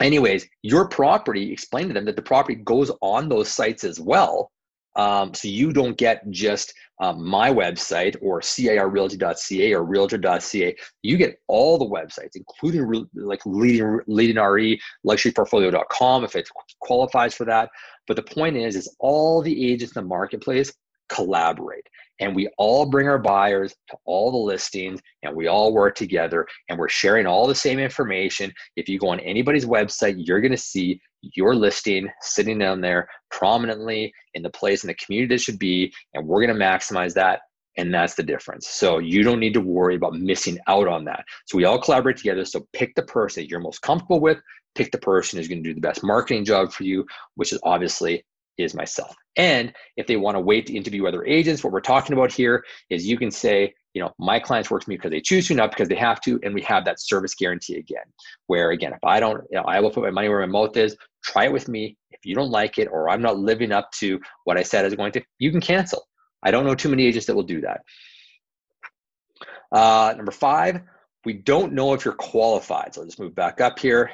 [0.00, 4.50] anyways, your property, explain to them that the property goes on those sites as well
[4.96, 10.76] um, so you don't get just um, my website or cirrealty.ca or realtor.ca.
[11.02, 16.48] You get all the websites, including re- like leading, leading RE, luxuryportfolio.com if it
[16.80, 17.70] qualifies for that.
[18.06, 20.72] But the point is, is all the agents in the marketplace
[21.12, 21.86] collaborate.
[22.20, 26.46] And we all bring our buyers to all the listings and we all work together
[26.68, 28.52] and we're sharing all the same information.
[28.76, 33.08] If you go on anybody's website you're going to see your listing sitting down there
[33.30, 37.14] prominently in the place in the community it should be and we're going to maximize
[37.14, 37.40] that
[37.78, 38.68] and that's the difference.
[38.68, 41.24] So you don't need to worry about missing out on that.
[41.46, 44.38] So we all collaborate together so pick the person that you're most comfortable with.
[44.74, 47.58] Pick the person who's going to do the best marketing job for you which is
[47.62, 48.24] obviously
[48.58, 49.14] is myself.
[49.36, 52.64] And if they want to wait to interview other agents, what we're talking about here
[52.90, 55.54] is you can say, you know, my clients work for me because they choose to,
[55.54, 56.38] not because they have to.
[56.42, 58.04] And we have that service guarantee again,
[58.46, 60.76] where again, if I don't, you know, I will put my money where my mouth
[60.76, 61.96] is, try it with me.
[62.10, 64.88] If you don't like it or I'm not living up to what I said I
[64.88, 66.06] was going to, you can cancel.
[66.42, 67.82] I don't know too many agents that will do that.
[69.70, 70.80] Uh, number five,
[71.24, 72.94] we don't know if you're qualified.
[72.94, 74.10] So I'll just move back up here.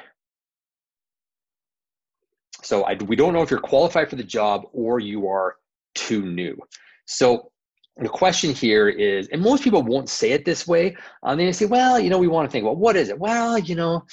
[2.63, 5.55] So I, we don't know if you're qualified for the job or you are
[5.95, 6.57] too new.
[7.05, 7.51] So
[7.97, 10.95] the question here is, and most people won't say it this way.
[11.23, 13.19] Um, they say, well, you know, we want to think, well, what is it?
[13.19, 14.03] Well, you know,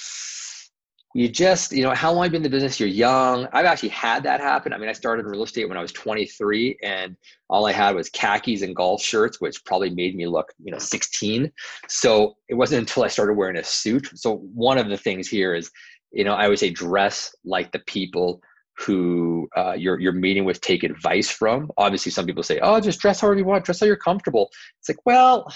[1.13, 2.79] you just, you know, how long have you been in the business?
[2.79, 3.47] You're young.
[3.53, 4.73] I've actually had that happen.
[4.73, 7.15] I mean, I started in real estate when I was 23 and
[7.49, 10.77] all I had was khakis and golf shirts, which probably made me look, you know,
[10.77, 11.51] 16.
[11.87, 14.09] So it wasn't until I started wearing a suit.
[14.15, 15.71] So one of the things here is,
[16.11, 18.41] you know, I always say dress like the people
[18.77, 21.71] who uh, you're you're meeting with take advice from.
[21.77, 24.89] Obviously, some people say, "Oh, just dress however you want, dress how you're comfortable." It's
[24.89, 25.51] like, well,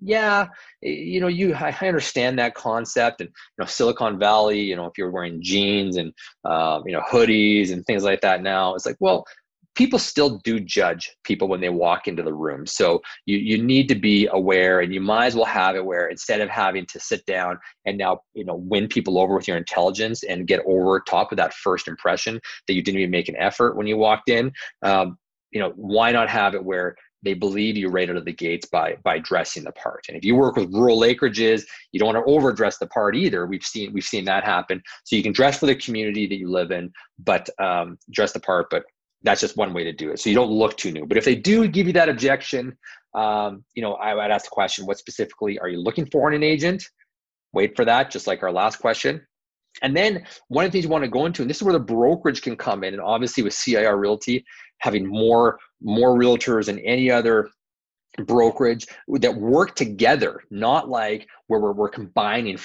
[0.00, 0.48] yeah,
[0.82, 4.98] you know, you I understand that concept, and you know, Silicon Valley, you know, if
[4.98, 6.12] you're wearing jeans and
[6.44, 9.24] um, you know hoodies and things like that now, it's like, well,
[9.76, 12.66] people still do judge people when they walk into the room.
[12.66, 16.08] So you, you need to be aware and you might as well have it where
[16.08, 19.56] instead of having to sit down and now, you know, win people over with your
[19.56, 23.36] intelligence and get over top of that first impression that you didn't even make an
[23.36, 24.50] effort when you walked in,
[24.82, 25.18] um,
[25.50, 28.68] you know, why not have it where they believe you right out of the gates
[28.68, 30.04] by by dressing the part.
[30.08, 33.46] And if you work with rural acreages, you don't want to overdress the part either.
[33.46, 34.80] We've seen we've seen that happen.
[35.04, 38.40] So you can dress for the community that you live in, but um, dress the
[38.40, 38.84] part, but
[39.22, 40.20] that's just one way to do it.
[40.20, 41.06] So you don't look too new.
[41.06, 42.76] But if they do give you that objection,
[43.14, 46.34] um, you know, I would ask the question, what specifically are you looking for in
[46.36, 46.84] an agent?
[47.52, 49.26] Wait for that, just like our last question.
[49.82, 51.72] And then one of the things you want to go into, and this is where
[51.72, 54.44] the brokerage can come in, and obviously with CIR Realty,
[54.78, 57.50] having more more realtors than any other
[58.24, 62.58] brokerage that work together, not like where we're, we're combining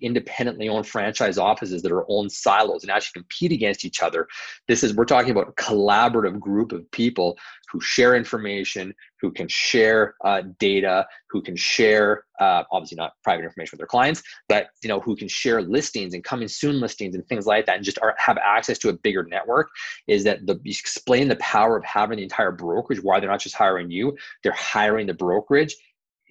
[0.00, 4.26] independently owned franchise offices that are own silos and actually compete against each other.
[4.68, 7.38] This is, we're talking about a collaborative group of people
[7.70, 13.44] who share information, who can share uh, data, who can share uh, obviously not private
[13.44, 17.14] information with their clients, but you know who can share listings and coming soon listings
[17.14, 19.68] and things like that, and just are, have access to a bigger network.
[20.06, 23.02] Is that the explain the power of having the entire brokerage?
[23.02, 25.74] Why they're not just hiring you, they're hiring the brokerage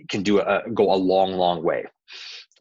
[0.10, 1.86] can do a, go a long, long way.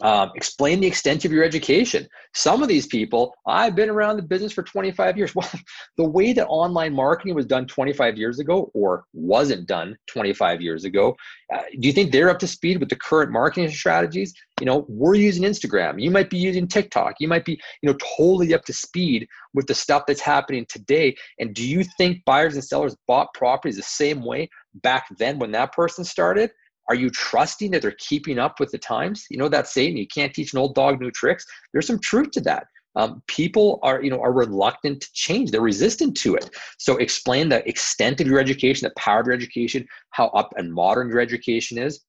[0.02, 2.08] Um, explain the extent of your education.
[2.34, 5.32] Some of these people, I've been around the business for 25 years.
[5.44, 5.48] Well,
[5.96, 10.84] the way that online marketing was done 25 years ago or wasn't done 25 years
[10.84, 11.16] ago,
[11.54, 14.34] uh, do you think they're up to speed with the current marketing strategies?
[14.60, 16.02] You know, we're using Instagram.
[16.02, 17.14] You might be using TikTok.
[17.20, 21.14] You might be, you know, totally up to speed with the stuff that's happening today.
[21.38, 24.50] And do you think buyers and sellers bought properties the same way
[24.82, 26.50] back then when that person started?
[26.88, 29.24] Are you trusting that they're keeping up with the times?
[29.30, 31.44] You know that saying, you can't teach an old dog new tricks.
[31.72, 32.66] There's some truth to that.
[32.96, 35.50] Um, people are, you know, are reluctant to change.
[35.50, 36.50] They're resistant to it.
[36.78, 40.72] So explain the extent of your education, the power of your education, how up and
[40.72, 42.00] modern your education is.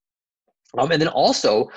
[0.77, 1.69] Um, and then also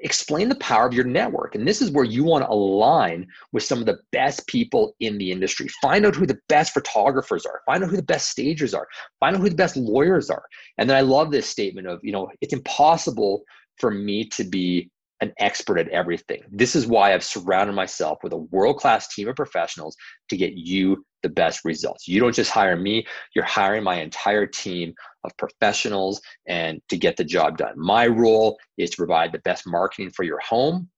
[0.00, 1.54] explain the power of your network.
[1.54, 5.18] And this is where you want to align with some of the best people in
[5.18, 5.68] the industry.
[5.82, 8.86] Find out who the best photographers are, find out who the best stagers are,
[9.20, 10.44] find out who the best lawyers are.
[10.78, 13.42] And then I love this statement of, you know, it's impossible
[13.78, 16.42] for me to be an expert at everything.
[16.50, 19.96] This is why I've surrounded myself with a world class team of professionals
[20.28, 22.06] to get you the best results.
[22.06, 23.04] You don't just hire me,
[23.34, 27.74] you're hiring my entire team of professionals and to get the job done.
[27.76, 30.88] My role is to provide the best marketing for your home,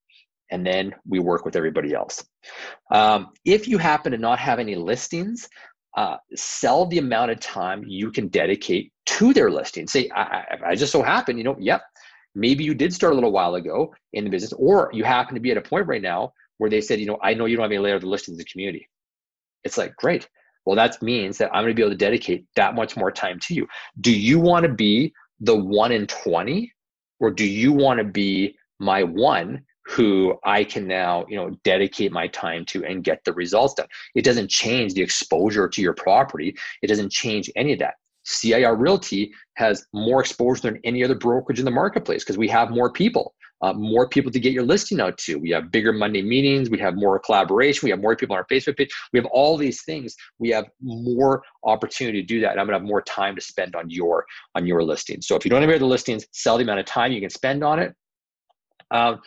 [0.51, 2.23] and then we work with everybody else.
[2.93, 5.49] Um, if you happen to not have any listings,
[5.97, 9.87] uh, sell the amount of time you can dedicate to their listing.
[9.87, 11.83] Say, I, I, I just so happen, you know, yep,
[12.35, 15.41] maybe you did start a little while ago in the business, or you happen to
[15.41, 17.65] be at a point right now where they said, you know, I know you don't
[17.65, 18.89] have any layer of the listings in the community.
[19.65, 20.29] It's like, great.
[20.67, 23.39] Well, that means that I'm going to be able to dedicate that much more time
[23.47, 23.67] to you.
[24.01, 26.73] Do you want to be the one in 20
[27.19, 32.13] or do you want to be my one who I can now, you know, dedicate
[32.13, 33.87] my time to and get the results done?
[34.15, 36.55] It doesn't change the exposure to your property.
[36.83, 37.95] It doesn't change any of that.
[38.25, 42.71] CIR Realty has more exposure than any other brokerage in the marketplace because we have
[42.71, 45.37] more people uh, more people to get your listing out to.
[45.37, 46.71] We have bigger Monday meetings.
[46.71, 47.87] We have more collaboration.
[47.87, 48.91] We have more people on our Facebook page.
[49.13, 50.17] We have all these things.
[50.39, 52.53] We have more opportunity to do that.
[52.53, 55.21] And I'm going to have more time to spend on your on your listing.
[55.21, 57.31] So if you don't have any other listings, sell the amount of time you can
[57.31, 57.95] spend on it.
[58.93, 59.21] Um,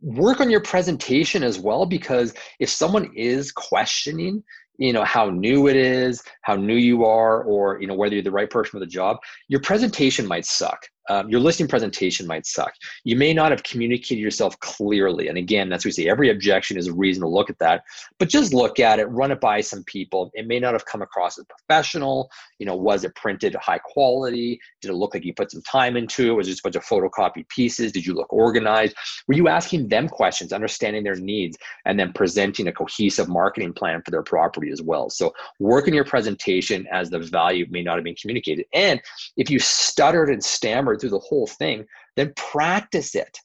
[0.00, 4.44] work on your presentation as well because if someone is questioning
[4.80, 8.24] you know how new it is how new you are or you know whether you're
[8.24, 12.46] the right person for the job your presentation might suck um, your listing presentation might
[12.46, 12.72] suck.
[13.04, 15.28] You may not have communicated yourself clearly.
[15.28, 17.82] And again, that's what we say every objection is a reason to look at that.
[18.18, 20.30] But just look at it, run it by some people.
[20.34, 22.30] It may not have come across as professional.
[22.58, 24.60] You know, was it printed high quality?
[24.80, 26.34] Did it look like you put some time into it?
[26.34, 27.92] Was it just a bunch of photocopied pieces?
[27.92, 28.94] Did you look organized?
[29.26, 34.02] Were you asking them questions, understanding their needs, and then presenting a cohesive marketing plan
[34.04, 35.10] for their property as well?
[35.10, 38.66] So work in your presentation as the value may not have been communicated.
[38.74, 39.00] And
[39.36, 41.84] if you stuttered and stammered through the whole thing,
[42.16, 43.38] then practice it.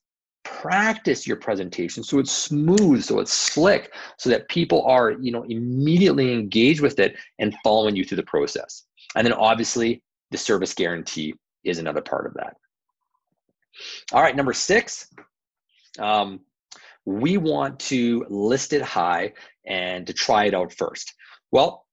[0.43, 5.43] Practice your presentation so it's smooth, so it's slick, so that people are, you know,
[5.43, 8.83] immediately engaged with it and following you through the process.
[9.15, 12.57] And then obviously the service guarantee is another part of that.
[14.13, 15.09] All right, number six,
[15.99, 16.41] um,
[17.05, 19.33] we want to list it high
[19.65, 21.13] and to try it out first.
[21.51, 21.84] Well,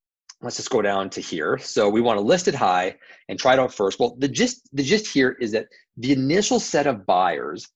[0.42, 1.58] let's just go down to here.
[1.58, 2.96] So we want to list it high
[3.28, 3.98] and try it out first.
[3.98, 7.68] Well, the gist, the gist here is that the initial set of buyers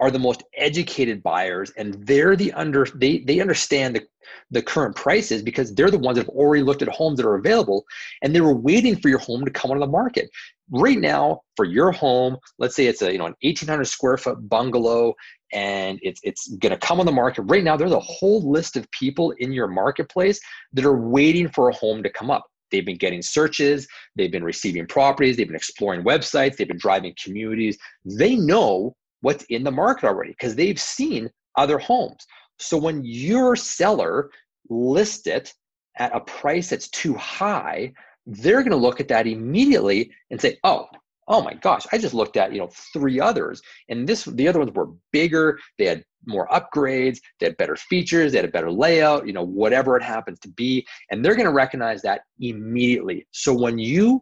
[0.00, 4.04] are the most educated buyers and they're the under they they understand the
[4.50, 7.36] the current prices because they're the ones that have already looked at homes that are
[7.36, 7.84] available
[8.22, 10.28] and they were waiting for your home to come on the market.
[10.70, 14.48] Right now for your home let's say it's a you know an 1800 square foot
[14.48, 15.14] bungalow
[15.52, 18.76] and it's it's going to come on the market right now there's a whole list
[18.76, 20.40] of people in your marketplace
[20.72, 22.46] that are waiting for a home to come up.
[22.70, 27.14] They've been getting searches they've been receiving properties they've been exploring websites they've been driving
[27.22, 27.78] communities.
[28.04, 32.26] They know what's in the market already because they've seen other homes
[32.58, 34.30] so when your seller
[34.68, 35.52] lists it
[35.98, 37.92] at a price that's too high
[38.26, 40.86] they're going to look at that immediately and say oh
[41.28, 44.58] oh my gosh, I just looked at, you know, three others and this, the other
[44.58, 45.58] ones were bigger.
[45.78, 49.42] They had more upgrades, they had better features, they had a better layout, you know,
[49.42, 50.86] whatever it happens to be.
[51.10, 53.26] And they're going to recognize that immediately.
[53.30, 54.20] So when you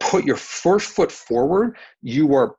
[0.00, 2.56] put your first foot forward, you are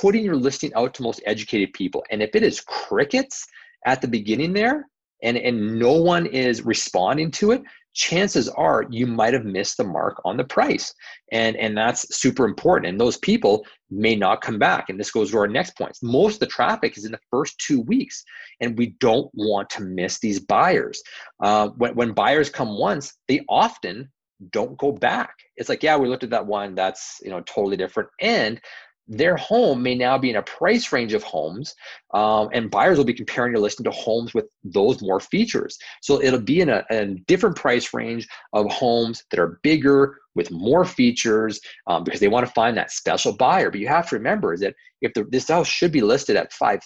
[0.00, 2.04] putting your listing out to most educated people.
[2.10, 3.46] And if it is crickets
[3.86, 4.86] at the beginning there,
[5.22, 7.62] and, and no one is responding to it,
[7.94, 10.94] chances are you might have missed the mark on the price.
[11.32, 12.86] And, and that's super important.
[12.86, 14.88] And those people may not come back.
[14.88, 15.96] And this goes to our next point.
[16.02, 18.22] Most of the traffic is in the first two weeks,
[18.60, 21.02] and we don't want to miss these buyers.
[21.42, 24.08] Uh, when, when buyers come once, they often
[24.52, 25.34] don't go back.
[25.56, 26.74] It's like, yeah, we looked at that one.
[26.74, 28.08] That's you know totally different.
[28.20, 28.60] And
[29.08, 31.74] their home may now be in a price range of homes,
[32.12, 35.78] um, and buyers will be comparing your listing to homes with those more features.
[36.02, 40.50] So it'll be in a, a different price range of homes that are bigger with
[40.50, 43.70] more features um, because they want to find that special buyer.
[43.70, 46.52] But you have to remember is that if the, this house should be listed at
[46.52, 46.80] five,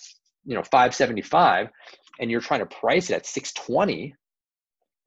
[0.44, 1.68] you know, five seventy five,
[2.20, 4.14] and you're trying to price it at six twenty,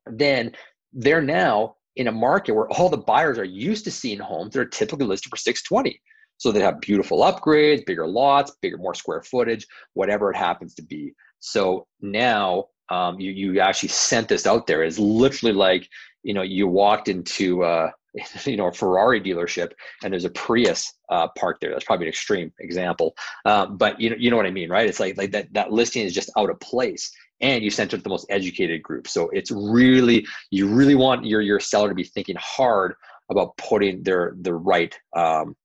[0.06, 0.52] then
[0.92, 4.60] they're now in a market where all the buyers are used to seeing homes that
[4.60, 6.02] are typically listed for 620
[6.38, 10.82] so they have beautiful upgrades, bigger lots, bigger, more square footage, whatever it happens to
[10.82, 11.14] be.
[11.40, 14.84] So now um, you you actually sent this out there.
[14.84, 15.88] It's literally like
[16.24, 17.92] you know you walked into uh,
[18.46, 19.72] you know a Ferrari dealership
[20.04, 21.72] and there's a Prius uh, parked there.
[21.72, 23.16] That's probably an extreme example,
[23.46, 24.88] um, but you know you know what I mean, right?
[24.88, 27.12] It's like like that that listing is just out of place,
[27.42, 29.08] and you sent it to the most educated group.
[29.08, 32.96] So it's really you really want your your seller to be thinking hard
[33.32, 35.56] about putting their the right um,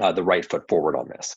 [0.00, 1.36] uh, the right foot forward on this.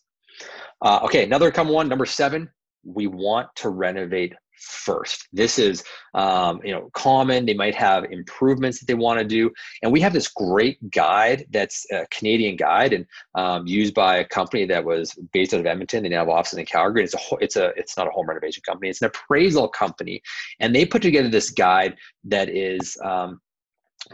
[0.82, 2.50] Uh, okay, another common one, number seven,
[2.84, 5.28] we want to renovate first.
[5.32, 5.84] This is
[6.14, 7.46] um, you know common.
[7.46, 9.52] They might have improvements that they want to do,
[9.82, 13.06] and we have this great guide that's a Canadian guide and
[13.36, 16.04] um, used by a company that was based out of Edmonton.
[16.04, 17.04] They now have offices in Calgary.
[17.04, 18.90] It's a it's a it's not a home renovation company.
[18.90, 20.22] It's an appraisal company,
[20.60, 21.96] and they put together this guide
[22.26, 23.42] that is um,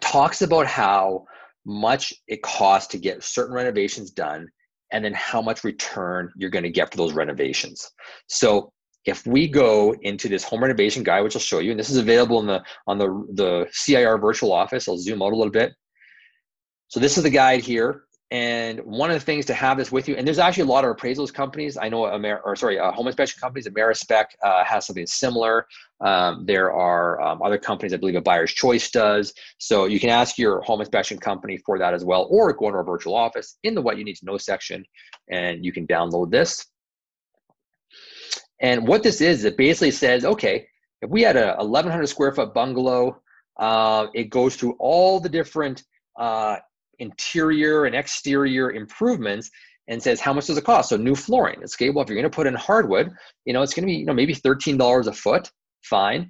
[0.02, 1.26] talks about how
[1.66, 4.47] much it costs to get certain renovations done
[4.91, 7.89] and then how much return you're going to get for those renovations.
[8.28, 8.72] So
[9.05, 11.97] if we go into this home renovation guide, which I'll show you, and this is
[11.97, 14.88] available in the on the the CIR virtual office.
[14.88, 15.74] I'll zoom out a little bit.
[16.88, 18.03] So this is the guide here.
[18.34, 20.84] And one of the things to have this with you, and there's actually a lot
[20.84, 21.78] of appraisals companies.
[21.78, 23.68] I know, Amer- or sorry, uh, home inspection companies.
[23.68, 25.68] Amerispec uh, has something similar.
[26.02, 29.36] Um, there are um, other companies, I believe, a Buyer's Choice does.
[29.60, 32.80] So you can ask your home inspection company for that as well, or go into
[32.80, 34.84] our virtual office in the What You Need to Know section,
[35.30, 36.66] and you can download this.
[38.62, 40.66] And what this is, it basically says, okay,
[41.04, 43.22] if we had a 1,100 square foot bungalow,
[43.60, 45.84] uh, it goes through all the different
[46.20, 46.58] uh,
[47.00, 49.50] interior and exterior improvements
[49.88, 50.89] and says how much does it cost?
[50.89, 51.60] So new flooring.
[51.62, 53.12] It's okay well if you're going to put in hardwood
[53.46, 55.52] you know it's going to be you know maybe $13 a foot.
[55.84, 56.30] Fine.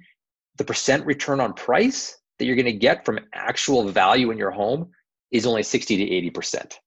[0.56, 4.50] The percent return on price that you're going to get from actual value in your
[4.50, 4.90] home
[5.30, 6.78] is only 60 to 80 percent.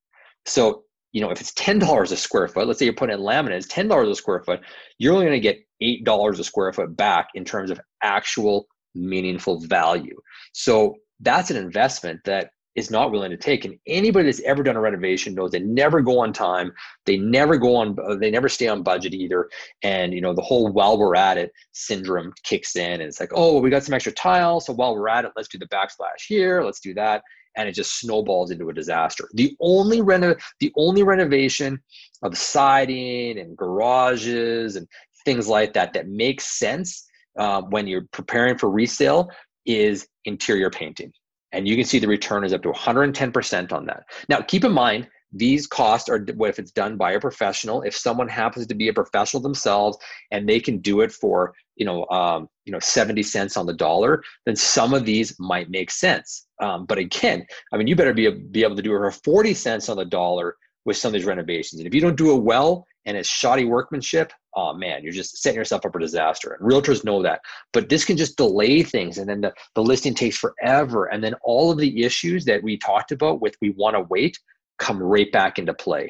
[0.45, 3.57] So you know if it's $10 a square foot let's say you're putting in laminate
[3.57, 4.59] it's $10 a square foot
[4.99, 8.67] you're only going to get $8 a square foot back in terms of actual
[8.97, 10.17] meaningful value.
[10.53, 13.65] So that's an investment that is not willing to take.
[13.65, 16.71] And anybody that's ever done a renovation knows they never go on time.
[17.05, 17.97] They never go on.
[18.19, 19.49] They never stay on budget either.
[19.81, 23.31] And you know the whole while we're at it syndrome kicks in, and it's like,
[23.33, 26.21] oh, we got some extra tile, so while we're at it, let's do the backsplash
[26.27, 26.61] here.
[26.61, 27.23] Let's do that,
[27.57, 29.27] and it just snowballs into a disaster.
[29.33, 31.81] The only reno, the only renovation
[32.21, 34.87] of siding and garages and
[35.25, 37.07] things like that that makes sense
[37.39, 39.29] uh, when you're preparing for resale
[39.65, 41.11] is interior painting
[41.51, 44.03] and you can see the return is up to 110% on that.
[44.29, 47.81] Now, keep in mind, these costs are what if it's done by a professional.
[47.81, 49.97] If someone happens to be a professional themselves
[50.31, 53.73] and they can do it for you know um, you know 70 cents on the
[53.73, 56.47] dollar, then some of these might make sense.
[56.61, 59.53] Um, but again, I mean, you better be be able to do it for 40
[59.53, 61.79] cents on the dollar with some of these renovations.
[61.79, 65.37] And if you don't do it well and it's shoddy workmanship, oh man, you're just
[65.37, 66.57] setting yourself up for disaster.
[66.59, 67.41] And realtors know that.
[67.71, 71.05] But this can just delay things and then the, the listing takes forever.
[71.05, 74.37] And then all of the issues that we talked about with we want to wait
[74.79, 76.09] come right back into play.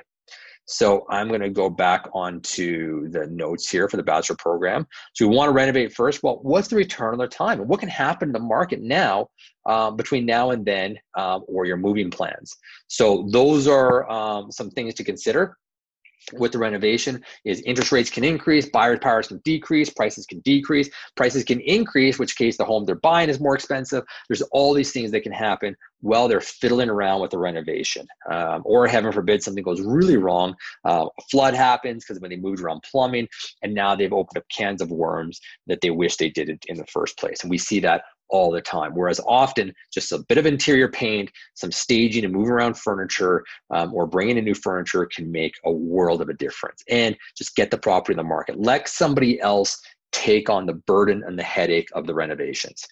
[0.69, 4.85] So I'm going to go back onto the notes here for the bachelor program.
[5.13, 6.23] So we want to renovate first.
[6.23, 7.61] Well, what's the return on their time?
[7.61, 9.29] And what can happen in the market now
[9.65, 12.53] um, between now and then um, or your moving plans?
[12.87, 15.57] So those are um, some things to consider
[16.33, 20.89] with the renovation is interest rates can increase, buyers' powers can decrease, prices can decrease,
[21.15, 24.03] prices can increase, which case the home they're buying is more expensive.
[24.27, 28.07] There's all these things that can happen while they're fiddling around with the renovation.
[28.29, 30.55] Um, or heaven forbid something goes really wrong,
[30.85, 33.27] uh, a flood happens because when they moved around plumbing,
[33.63, 36.77] and now they've opened up cans of worms that they wish they did it in
[36.77, 37.41] the first place.
[37.41, 38.93] And we see that all the time.
[38.93, 43.93] Whereas often, just a bit of interior paint, some staging and moving around furniture, um,
[43.93, 46.83] or bringing in new furniture can make a world of a difference.
[46.89, 48.59] And just get the property in the market.
[48.59, 49.79] Let somebody else
[50.11, 52.85] take on the burden and the headache of the renovations.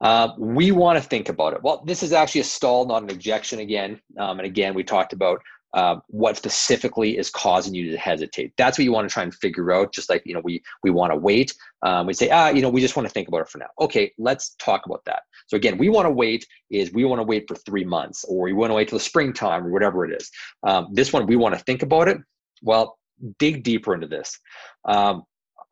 [0.00, 1.62] Uh, we want to think about it.
[1.62, 4.00] Well, this is actually a stall, not an objection again.
[4.18, 5.42] Um, and again, we talked about
[5.74, 8.52] uh, what specifically is causing you to hesitate.
[8.56, 9.92] That's what you want to try and figure out.
[9.92, 11.54] Just like you know, we we want to wait.
[11.82, 13.68] Um, we say, ah, you know, we just want to think about it for now.
[13.80, 15.22] Okay, let's talk about that.
[15.46, 18.44] So again, we want to wait is we want to wait for three months, or
[18.44, 20.30] we want to wait till the springtime, or whatever it is.
[20.62, 22.18] Um, this one, we want to think about it.
[22.62, 22.98] Well,
[23.38, 24.38] dig deeper into this.
[24.84, 25.24] Um,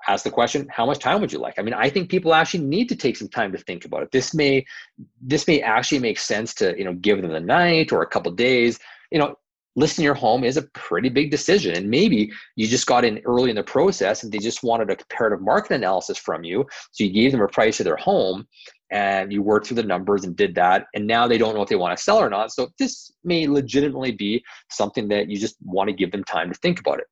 [0.06, 2.62] ask the question how much time would you like i mean i think people actually
[2.62, 4.64] need to take some time to think about it this may
[5.20, 8.30] this may actually make sense to you know give them the night or a couple
[8.32, 8.78] days
[9.10, 9.34] you know
[9.78, 11.76] listing your home is a pretty big decision.
[11.76, 14.96] And maybe you just got in early in the process and they just wanted a
[14.96, 16.66] comparative market analysis from you.
[16.90, 18.48] So you gave them a price of their home
[18.90, 20.86] and you worked through the numbers and did that.
[20.94, 22.50] And now they don't know if they want to sell or not.
[22.50, 26.58] So this may legitimately be something that you just want to give them time to
[26.58, 27.06] think about it.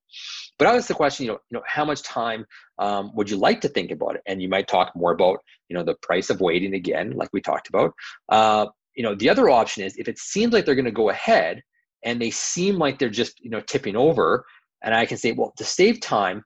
[0.59, 2.47] But I ask the question, you know, you know, how much time
[2.81, 4.23] um, would you like to think about it?
[4.27, 5.39] And you might talk more about,
[5.69, 7.93] you know, the price of waiting again, like we talked about.
[8.29, 11.11] Uh, you know, the other option is if it seems like they're going to go
[11.11, 11.63] ahead
[12.07, 14.47] and they seem like they're just you know tipping over.
[14.83, 16.45] And i can say well to save time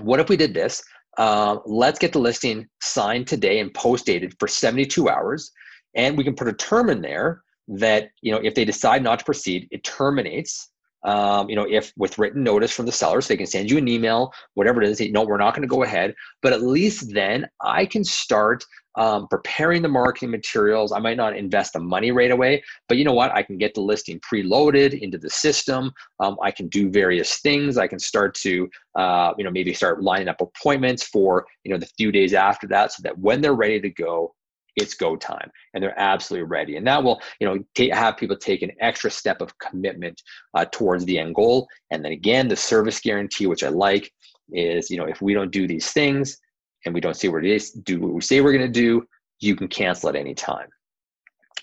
[0.00, 0.82] what if we did this?
[1.16, 5.52] Uh, let's get the listing signed today and post dated for 72 hours.
[5.94, 9.18] And we can put a term in there that you know if they decide not
[9.18, 10.70] to proceed it terminates
[11.04, 13.78] um, you know, if with written notice from the seller, so they can send you
[13.78, 16.14] an email, whatever it is, say, no, we're not going to go ahead.
[16.42, 18.64] But at least then I can start
[18.96, 20.92] um, preparing the marketing materials.
[20.92, 23.32] I might not invest the money right away, but you know what?
[23.32, 25.92] I can get the listing preloaded into the system.
[26.20, 27.76] Um, I can do various things.
[27.76, 31.78] I can start to, uh, you know, maybe start lining up appointments for, you know,
[31.78, 34.34] the few days after that so that when they're ready to go,
[34.76, 36.76] it's go time and they're absolutely ready.
[36.76, 40.20] And that will you know t- have people take an extra step of commitment
[40.54, 41.68] uh, towards the end goal.
[41.90, 44.10] And then again the service guarantee which i like
[44.52, 46.36] is you know if we don't do these things
[46.84, 49.02] and we don't see what it is do what we say we're going to do
[49.40, 50.68] you can cancel at any time.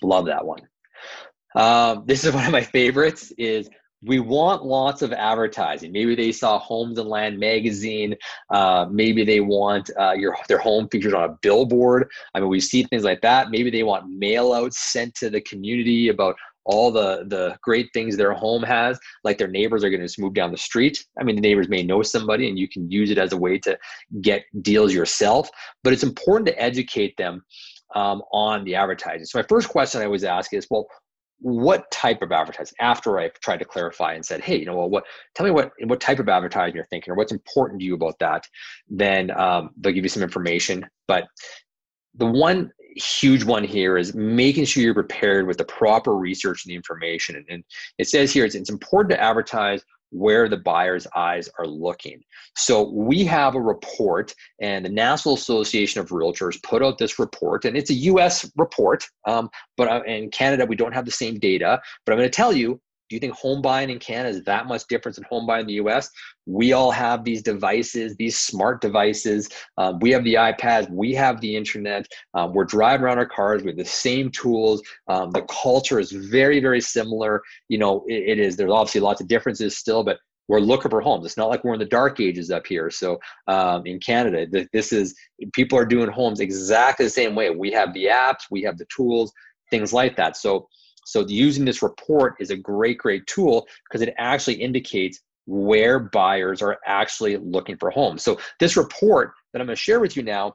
[0.02, 0.62] Love that one.
[1.54, 3.68] Um, this is one of my favorites is
[4.02, 5.92] we want lots of advertising.
[5.92, 8.16] Maybe they saw Homes and Land magazine.
[8.50, 12.10] Uh, maybe they want uh, your their home featured on a billboard.
[12.34, 13.50] I mean, we see things like that.
[13.50, 16.34] Maybe they want mail outs sent to the community about
[16.64, 18.98] all the the great things their home has.
[19.24, 21.04] Like their neighbors are going to just move down the street.
[21.18, 23.58] I mean, the neighbors may know somebody, and you can use it as a way
[23.60, 23.78] to
[24.20, 25.48] get deals yourself.
[25.84, 27.44] But it's important to educate them
[27.94, 29.26] um, on the advertising.
[29.26, 30.86] So my first question I always ask is, well,
[31.42, 34.88] what type of advertising after i tried to clarify and said hey you know well
[34.88, 37.94] what tell me what what type of advertising you're thinking or what's important to you
[37.94, 38.46] about that
[38.88, 40.86] then um, they'll give you some information.
[41.08, 41.26] But
[42.14, 46.70] the one huge one here is making sure you're prepared with the proper research and
[46.70, 47.42] the information.
[47.48, 47.64] And
[47.98, 49.82] it says here it's, it's important to advertise
[50.12, 52.22] where the buyer's eyes are looking.
[52.54, 57.64] So we have a report, and the National Association of Realtors put out this report,
[57.64, 58.50] and it's a U.S.
[58.56, 61.80] report, um, but uh, in Canada we don't have the same data.
[62.04, 62.80] But I'm going to tell you
[63.12, 65.66] do you think home buying in Canada is that much different than home buying in
[65.66, 66.08] the US?
[66.46, 69.50] We all have these devices, these smart devices.
[69.76, 72.06] Um, we have the iPads, we have the internet.
[72.32, 74.80] Um, we're driving around our cars with the same tools.
[75.08, 77.42] Um, the culture is very, very similar.
[77.68, 81.02] You know, it, it is, there's obviously lots of differences still, but we're looking for
[81.02, 81.26] homes.
[81.26, 82.88] It's not like we're in the dark ages up here.
[82.88, 85.14] So um, in Canada, this is
[85.52, 87.50] people are doing homes exactly the same way.
[87.50, 89.34] We have the apps, we have the tools,
[89.70, 90.38] things like that.
[90.38, 90.66] So
[91.04, 96.62] so using this report is a great, great tool because it actually indicates where buyers
[96.62, 98.22] are actually looking for homes.
[98.22, 100.54] So this report that I'm going to share with you now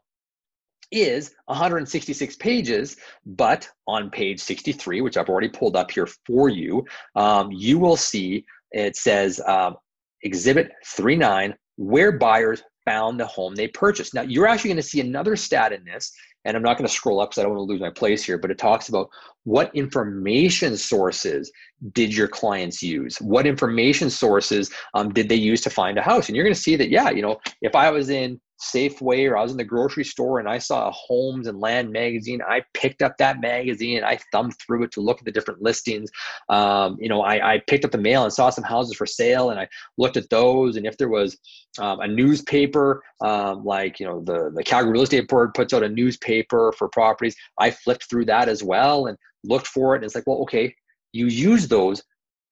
[0.91, 2.95] is 166 pages,
[3.25, 6.85] but on page 63, which I've already pulled up here for you,
[7.15, 9.75] um, you will see it says um,
[10.23, 14.13] Exhibit 39, where buyers found the home they purchased.
[14.13, 16.11] Now, you're actually going to see another stat in this,
[16.45, 18.23] and I'm not going to scroll up because I don't want to lose my place
[18.23, 19.09] here, but it talks about
[19.43, 21.51] what information sources
[21.93, 23.17] did your clients use?
[23.17, 26.27] What information sources um, did they use to find a house?
[26.27, 29.37] And you're going to see that, yeah, you know, if I was in Safeway or
[29.37, 32.63] I was in the grocery store and I saw a Homes and Land magazine, I
[32.73, 36.09] picked up that magazine I thumbed through it to look at the different listings.
[36.49, 39.49] Um, you know, I, I, picked up the mail and saw some houses for sale
[39.51, 40.75] and I looked at those.
[40.75, 41.37] And if there was
[41.79, 45.83] um, a newspaper, um, like, you know, the, the Calgary Real Estate Board puts out
[45.83, 49.97] a newspaper for properties, I flipped through that as well and looked for it.
[49.97, 50.73] And it's like, well, okay,
[51.11, 52.01] you use those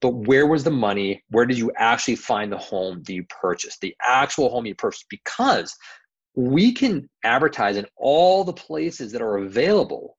[0.02, 1.24] but where was the money?
[1.30, 5.06] Where did you actually find the home that you purchased, the actual home you purchased?
[5.10, 5.76] Because
[6.36, 10.18] we can advertise in all the places that are available,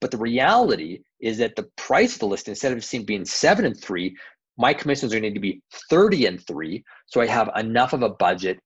[0.00, 3.64] but the reality is that the price of the listing, instead of seeing being seven
[3.64, 4.16] and three,
[4.58, 5.60] my commissions are going to be
[5.90, 6.84] 30 and three.
[7.06, 8.58] So I have enough of a budget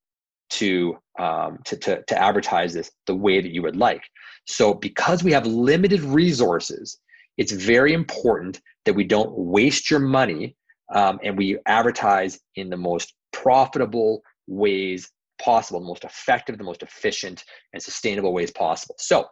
[0.50, 4.02] to, um, to, to, to advertise this the way that you would like.
[4.46, 6.98] So, because we have limited resources,
[7.40, 10.54] it's very important that we don't waste your money
[10.94, 15.10] um, and we advertise in the most profitable ways
[15.40, 18.94] possible, the most effective, the most efficient, and sustainable ways possible.
[18.98, 19.24] So,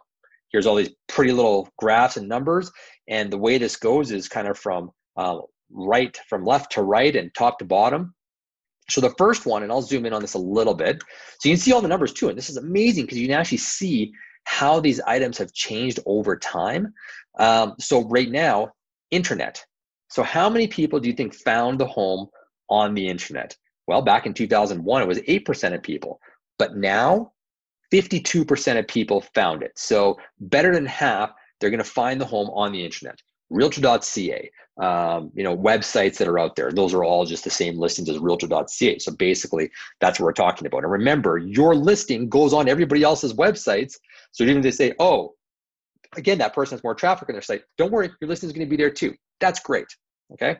[0.51, 2.71] here's all these pretty little graphs and numbers.
[3.07, 5.37] And the way this goes is kind of from uh,
[5.71, 8.15] right, from left to right and top to bottom.
[8.89, 10.99] So the first one, and I'll zoom in on this a little bit.
[11.39, 12.29] So you can see all the numbers too.
[12.29, 14.11] And this is amazing because you can actually see
[14.49, 16.91] how these items have changed over time.
[17.37, 18.71] Um, so right now,
[19.11, 19.63] internet.
[20.09, 22.27] So how many people do you think found the home
[22.67, 23.55] on the internet?
[23.85, 26.19] Well, back in 2001, it was 8% of people.
[26.57, 27.31] But now,
[27.93, 29.73] 52% of people found it.
[29.75, 31.29] So better than half,
[31.59, 33.21] they're to find the home on the internet.
[33.49, 36.71] Realtor.ca, um, you know, websites that are out there.
[36.71, 38.99] Those are all just the same listings as Realtor.ca.
[38.99, 40.83] So basically, that's what we're talking about.
[40.83, 43.95] And remember, your listing goes on everybody else's websites.
[44.31, 45.33] So even if they say, oh,
[46.15, 48.65] again, that person has more traffic on their site, don't worry, your listing is going
[48.65, 49.15] to be there too.
[49.39, 49.87] That's great.
[50.33, 50.57] Okay.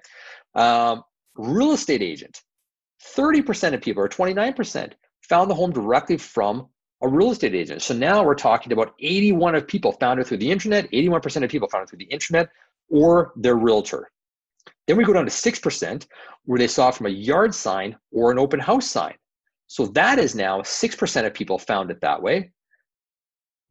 [0.56, 1.04] Um,
[1.36, 2.42] real estate agent,
[3.16, 6.68] 30% of people, or 29%, found the home directly from
[7.02, 7.82] a real estate agent.
[7.82, 11.50] So now we're talking about 81 of people found it through the internet, 81% of
[11.50, 12.50] people found it through the internet
[12.90, 14.10] or their realtor.
[14.88, 16.08] Then we go down to 6%
[16.46, 19.14] where they saw from a yard sign or an open house sign.
[19.68, 22.52] So that is now 6% of people found it that way.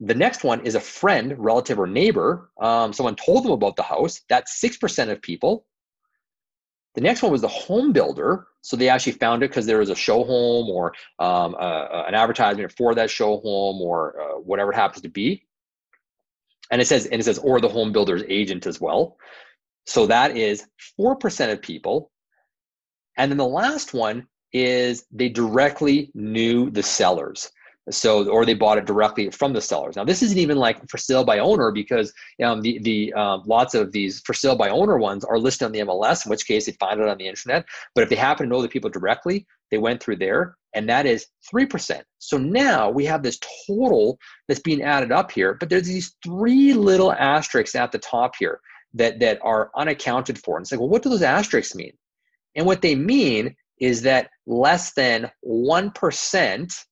[0.01, 2.51] The next one is a friend, relative, or neighbor.
[2.61, 4.21] Um, someone told them about the house.
[4.29, 5.67] That's 6% of people.
[6.95, 8.47] The next one was the home builder.
[8.61, 12.15] So they actually found it because there was a show home or um, uh, an
[12.15, 15.48] advertisement for that show home or uh, whatever it happens to be.
[16.71, 19.17] And it says, and it says, or the home builder's agent as well.
[19.87, 20.67] So that is
[21.01, 22.11] 4% of people.
[23.17, 27.51] And then the last one is they directly knew the sellers.
[27.91, 29.97] So, or they bought it directly from the sellers.
[29.97, 32.13] Now, this isn't even like for sale by owner because
[32.43, 35.73] um, the the uh, lots of these for sale by owner ones are listed on
[35.73, 36.27] the MLS.
[36.27, 37.65] In which case, they find it on the internet.
[37.95, 41.07] But if they happen to know the people directly, they went through there, and that
[41.07, 42.03] is 3%.
[42.19, 46.73] So now we have this total that's being added up here, but there's these three
[46.73, 48.61] little asterisks at the top here
[48.95, 50.57] that, that are unaccounted for.
[50.57, 51.93] And it's like, well, what do those asterisks mean?
[52.55, 56.85] And what they mean is that less than 1%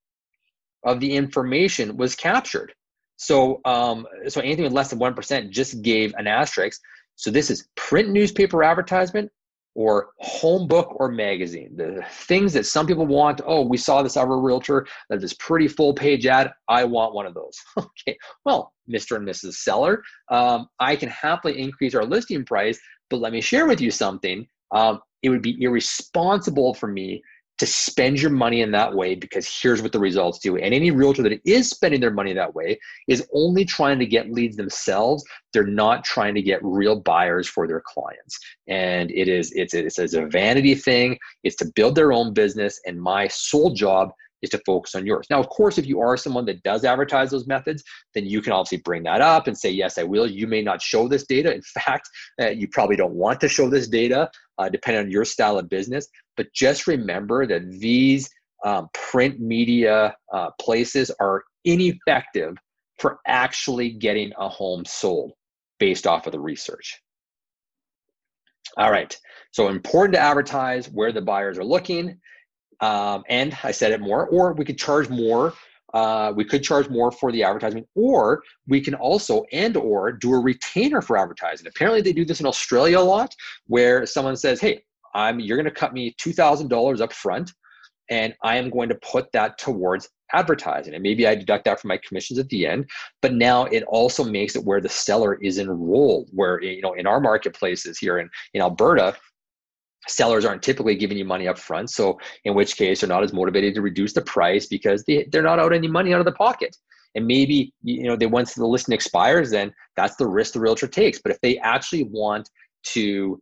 [0.86, 2.72] of the information was captured.
[3.16, 6.80] So, um, so anything with less than 1% just gave an asterisk.
[7.16, 9.30] So this is print newspaper advertisement,
[9.76, 11.76] or home book or magazine.
[11.76, 13.42] The things that some people want.
[13.44, 16.50] Oh, we saw this other realtor that this pretty full page ad.
[16.66, 17.54] I want one of those.
[17.78, 18.16] okay,
[18.46, 19.16] well, Mr.
[19.16, 19.54] and Mrs.
[19.54, 22.80] Seller, um, I can happily increase our listing price,
[23.10, 24.48] but let me share with you something.
[24.72, 27.22] Um, it would be irresponsible for me
[27.58, 30.56] to spend your money in that way because here's what the results do.
[30.56, 32.78] And any realtor that is spending their money that way
[33.08, 35.24] is only trying to get leads themselves.
[35.52, 38.38] They're not trying to get real buyers for their clients.
[38.68, 41.18] And it is it's it's, it's a vanity thing.
[41.44, 42.80] It's to build their own business.
[42.86, 44.10] And my sole job
[44.42, 45.26] is to focus on yours.
[45.30, 47.82] Now, of course, if you are someone that does advertise those methods,
[48.14, 50.26] then you can obviously bring that up and say, yes, I will.
[50.26, 51.54] You may not show this data.
[51.54, 52.08] In fact,
[52.40, 55.68] uh, you probably don't want to show this data, uh, depending on your style of
[55.68, 56.08] business.
[56.36, 58.28] But just remember that these
[58.64, 62.56] um, print media uh, places are ineffective
[62.98, 65.32] for actually getting a home sold
[65.78, 67.00] based off of the research.
[68.78, 69.16] All right,
[69.52, 72.18] so important to advertise where the buyers are looking
[72.80, 75.54] um, and I said it more, or we could charge more.
[75.94, 80.34] Uh, we could charge more for the advertisement, or we can also and or do
[80.34, 81.66] a retainer for advertising.
[81.66, 83.34] Apparently, they do this in Australia a lot,
[83.66, 84.82] where someone says, "Hey,
[85.14, 87.52] I'm you're going to cut me two thousand dollars up front,
[88.10, 91.88] and I am going to put that towards advertising, and maybe I deduct that from
[91.88, 92.90] my commissions at the end.
[93.22, 96.28] But now it also makes it where the seller is enrolled.
[96.32, 99.16] Where you know in our marketplaces here in in Alberta,
[100.08, 103.32] sellers aren't typically giving you money up front so in which case they're not as
[103.32, 106.32] motivated to reduce the price because they, they're not out any money out of the
[106.32, 106.76] pocket.
[107.14, 110.86] And maybe you know they once the listing expires then that's the risk the realtor
[110.86, 111.20] takes.
[111.20, 112.50] But if they actually want
[112.94, 113.40] to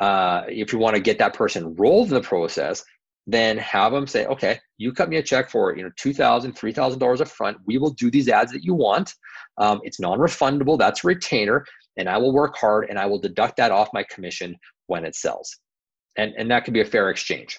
[0.00, 2.84] uh, if you want to get that person enrolled in the process
[3.28, 7.20] then have them say okay you cut me a check for you know $2000 $3000
[7.20, 9.14] up front we will do these ads that you want.
[9.58, 10.78] Um, it's non-refundable.
[10.78, 11.64] That's retainer.
[11.96, 14.56] And i will work hard and i will deduct that off my commission
[14.88, 15.56] when it sells
[16.16, 17.58] and and that could be a fair exchange.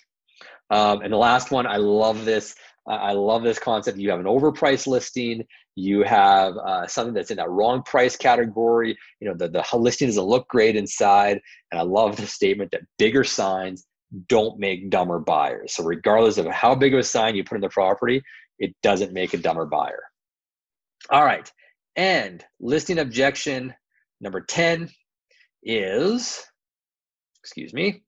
[0.70, 2.56] Um, and the last one, I love this.
[2.88, 3.98] I love this concept.
[3.98, 5.46] You have an overpriced listing.
[5.76, 8.98] You have uh, something that's in that wrong price category.
[9.20, 11.42] You know, the, the listing doesn't look great inside.
[11.72, 13.86] And I love the statement that bigger signs
[14.28, 15.76] don't make dumber buyers.
[15.76, 18.22] So regardless of how big of a sign you put in the property,
[18.58, 20.04] it doesn't make a dumber buyer.
[21.10, 21.52] All right.
[21.98, 23.74] And listing objection
[24.22, 24.90] number 10
[25.64, 26.42] is,
[27.44, 28.04] excuse me,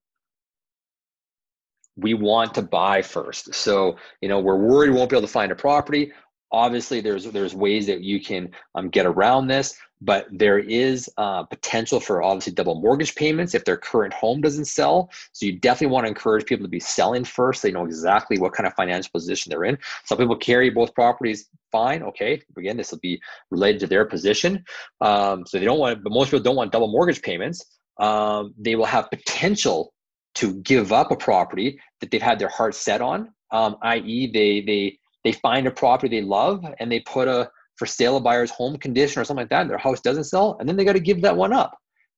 [2.02, 3.54] we want to buy first.
[3.54, 6.12] So, you know, we're worried we won't be able to find a property.
[6.52, 11.43] Obviously, there's there's ways that you can um, get around this, but there is uh,
[11.43, 15.12] potential for obviously double mortgage payments if their current home doesn't sell.
[15.34, 17.62] So you definitely want to encourage people to be selling first.
[17.62, 19.78] They know exactly what kind of financial position they're in.
[20.06, 22.02] Some people carry both properties fine.
[22.02, 23.22] Okay, again, this will be
[23.52, 24.64] related to their position.
[25.02, 27.64] Um, so they don't want, but most people don't want double mortgage payments.
[28.00, 29.93] Um, they will have potential
[30.36, 34.62] to give up a property that they've had their heart set on, um, i.e., they
[34.62, 38.52] they they find a property they love and they put a for sale of buyer's
[38.52, 40.94] home condition or something like that, and their house doesn't sell, and then they got
[40.94, 41.78] to give that one up.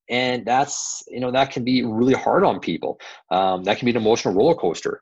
[0.09, 2.99] And that's you know that can be really hard on people.
[3.29, 5.01] Um, that can be an emotional roller coaster.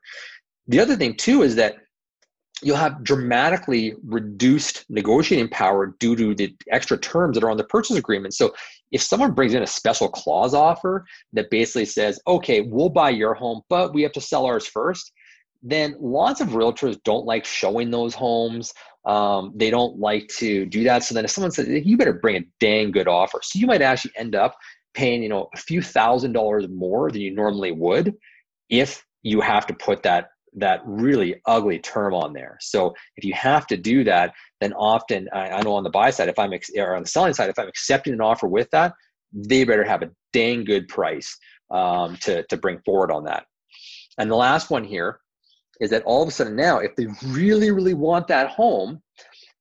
[0.68, 1.76] The other thing too is that
[2.62, 7.64] you'll have dramatically reduced negotiating power due to the extra terms that are on the
[7.64, 8.34] purchase agreement.
[8.34, 8.54] So
[8.92, 13.34] if someone brings in a special clause offer that basically says, okay, we'll buy your
[13.34, 15.12] home, but we have to sell ours first,
[15.62, 18.72] then lots of realtors don't like showing those homes.
[19.04, 21.04] Um, they don't like to do that.
[21.04, 23.40] So then if someone says, you better bring a dang good offer.
[23.42, 24.56] So you might actually end up
[24.94, 28.14] paying, you know, a few thousand dollars more than you normally would
[28.68, 32.56] if you have to put that that really ugly term on there.
[32.60, 36.10] So if you have to do that, then often I, I know on the buy
[36.10, 38.68] side, if I'm ex- or on the selling side, if I'm accepting an offer with
[38.70, 38.94] that,
[39.32, 41.36] they better have a dang good price
[41.70, 43.46] um, to to bring forward on that.
[44.18, 45.20] And the last one here
[45.80, 49.00] is that all of a sudden now, if they really really want that home,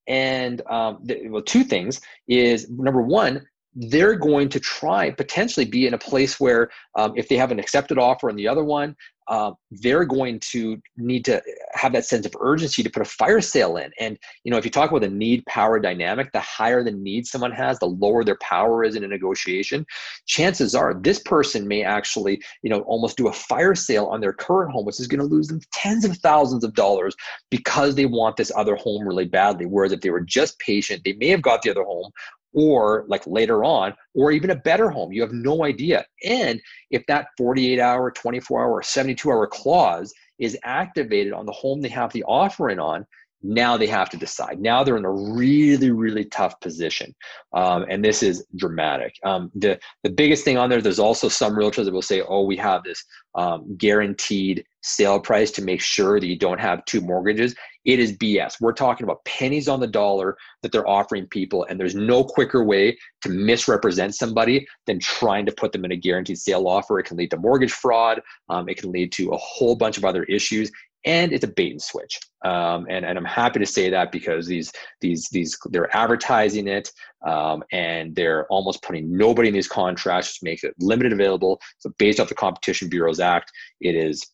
[0.07, 3.45] and um, well, two things is number one,
[3.87, 7.59] they're going to try potentially be in a place where um, if they have an
[7.59, 8.95] accepted offer on the other one
[9.29, 11.39] uh, they're going to need to
[11.73, 13.91] have that sense of urgency to put a fire sale in.
[13.99, 17.27] And you know, if you talk about the need power dynamic, the higher the need
[17.27, 19.85] someone has, the lower their power is in a negotiation.
[20.25, 24.33] Chances are this person may actually, you know, almost do a fire sale on their
[24.33, 27.15] current home, which is going to lose them tens of thousands of dollars
[27.51, 29.67] because they want this other home really badly.
[29.67, 32.09] Whereas if they were just patient, they may have got the other home
[32.53, 35.11] or like later on, or even a better home.
[35.11, 36.05] You have no idea.
[36.23, 36.59] And
[36.91, 41.89] if that 48 hour, 24 hour, 72 hour clause is activated on the home they
[41.89, 43.05] have the offering on,
[43.41, 44.59] now they have to decide.
[44.59, 47.15] Now they're in a really, really tough position.
[47.53, 49.15] Um, and this is dramatic.
[49.23, 52.43] Um, the, the biggest thing on there, there's also some realtors that will say, oh,
[52.43, 53.03] we have this
[53.35, 57.55] um, guaranteed sale price to make sure that you don't have two mortgages.
[57.85, 58.55] It is BS.
[58.59, 62.63] We're talking about pennies on the dollar that they're offering people, and there's no quicker
[62.63, 66.99] way to misrepresent somebody than trying to put them in a guaranteed sale offer.
[66.99, 68.21] It can lead to mortgage fraud.
[68.49, 70.71] Um, it can lead to a whole bunch of other issues,
[71.05, 72.19] and it's a bait and switch.
[72.45, 74.71] Um, and, and I'm happy to say that because these
[75.01, 76.91] these these they're advertising it
[77.25, 81.59] um, and they're almost putting nobody in these contracts, which makes it limited available.
[81.77, 84.25] So based off the Competition Bureau's Act, it is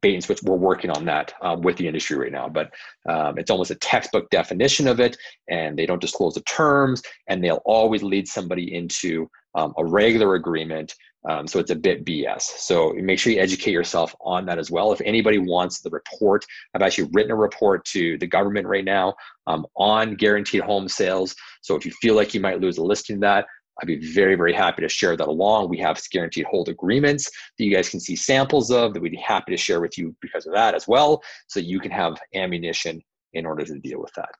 [0.00, 0.42] bait and switch.
[0.42, 2.72] We're working on that um, with the industry right now, but
[3.08, 5.16] um, it's almost a textbook definition of it,
[5.48, 10.34] and they don't disclose the terms, and they'll always lead somebody into um, a regular
[10.34, 10.94] agreement.
[11.28, 12.42] Um, so it's a bit BS.
[12.42, 14.92] So make sure you educate yourself on that as well.
[14.92, 16.44] If anybody wants the report,
[16.74, 19.14] I've actually written a report to the government right now
[19.46, 21.34] um, on guaranteed home sales.
[21.60, 23.46] So if you feel like you might lose a listing that,
[23.80, 25.68] I'd be very, very happy to share that along.
[25.68, 29.16] We have guaranteed hold agreements that you guys can see samples of that we'd be
[29.16, 31.22] happy to share with you because of that as well.
[31.46, 33.02] So you can have ammunition
[33.32, 34.30] in order to deal with that.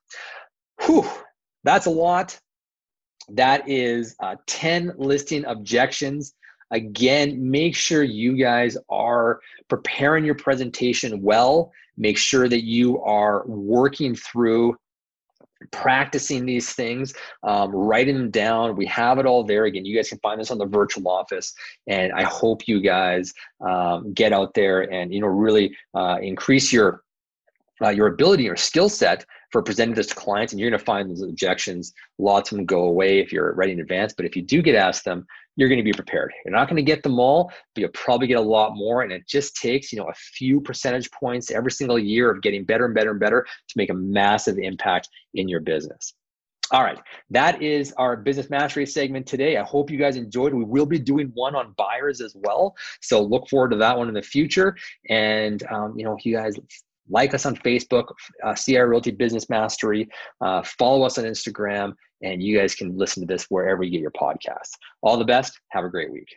[0.85, 1.09] Whew,
[1.63, 2.39] that's a lot.
[3.29, 6.33] That is uh, 10 listing objections.
[6.71, 11.71] Again, make sure you guys are preparing your presentation well.
[11.97, 14.77] Make sure that you are working through
[15.71, 17.13] practicing these things,
[17.43, 18.75] um, writing them down.
[18.75, 19.65] We have it all there.
[19.65, 21.53] Again, you guys can find this on the virtual office.
[21.87, 26.73] And I hope you guys um, get out there and, you know, really uh, increase
[26.73, 27.03] your
[27.83, 30.85] uh, your ability or skill set for presenting this to clients and you're going to
[30.85, 34.35] find those objections lots of them go away if you're ready in advance but if
[34.35, 35.25] you do get asked them
[35.55, 38.27] you're going to be prepared you're not going to get them all but you'll probably
[38.27, 41.71] get a lot more and it just takes you know a few percentage points every
[41.71, 45.47] single year of getting better and better and better to make a massive impact in
[45.47, 46.13] your business
[46.71, 46.99] all right,
[47.31, 49.57] that is our business mastery segment today.
[49.57, 50.53] I hope you guys enjoyed.
[50.53, 54.07] We will be doing one on buyers as well, so look forward to that one
[54.07, 54.77] in the future.
[55.09, 56.55] And um, you know, you guys
[57.11, 58.05] like us on Facebook,
[58.43, 60.09] uh, CIR Realty Business Mastery,
[60.41, 61.93] uh, follow us on Instagram,
[62.23, 64.71] and you guys can listen to this wherever you get your podcasts.
[65.01, 65.59] All the best.
[65.69, 66.27] Have a great week.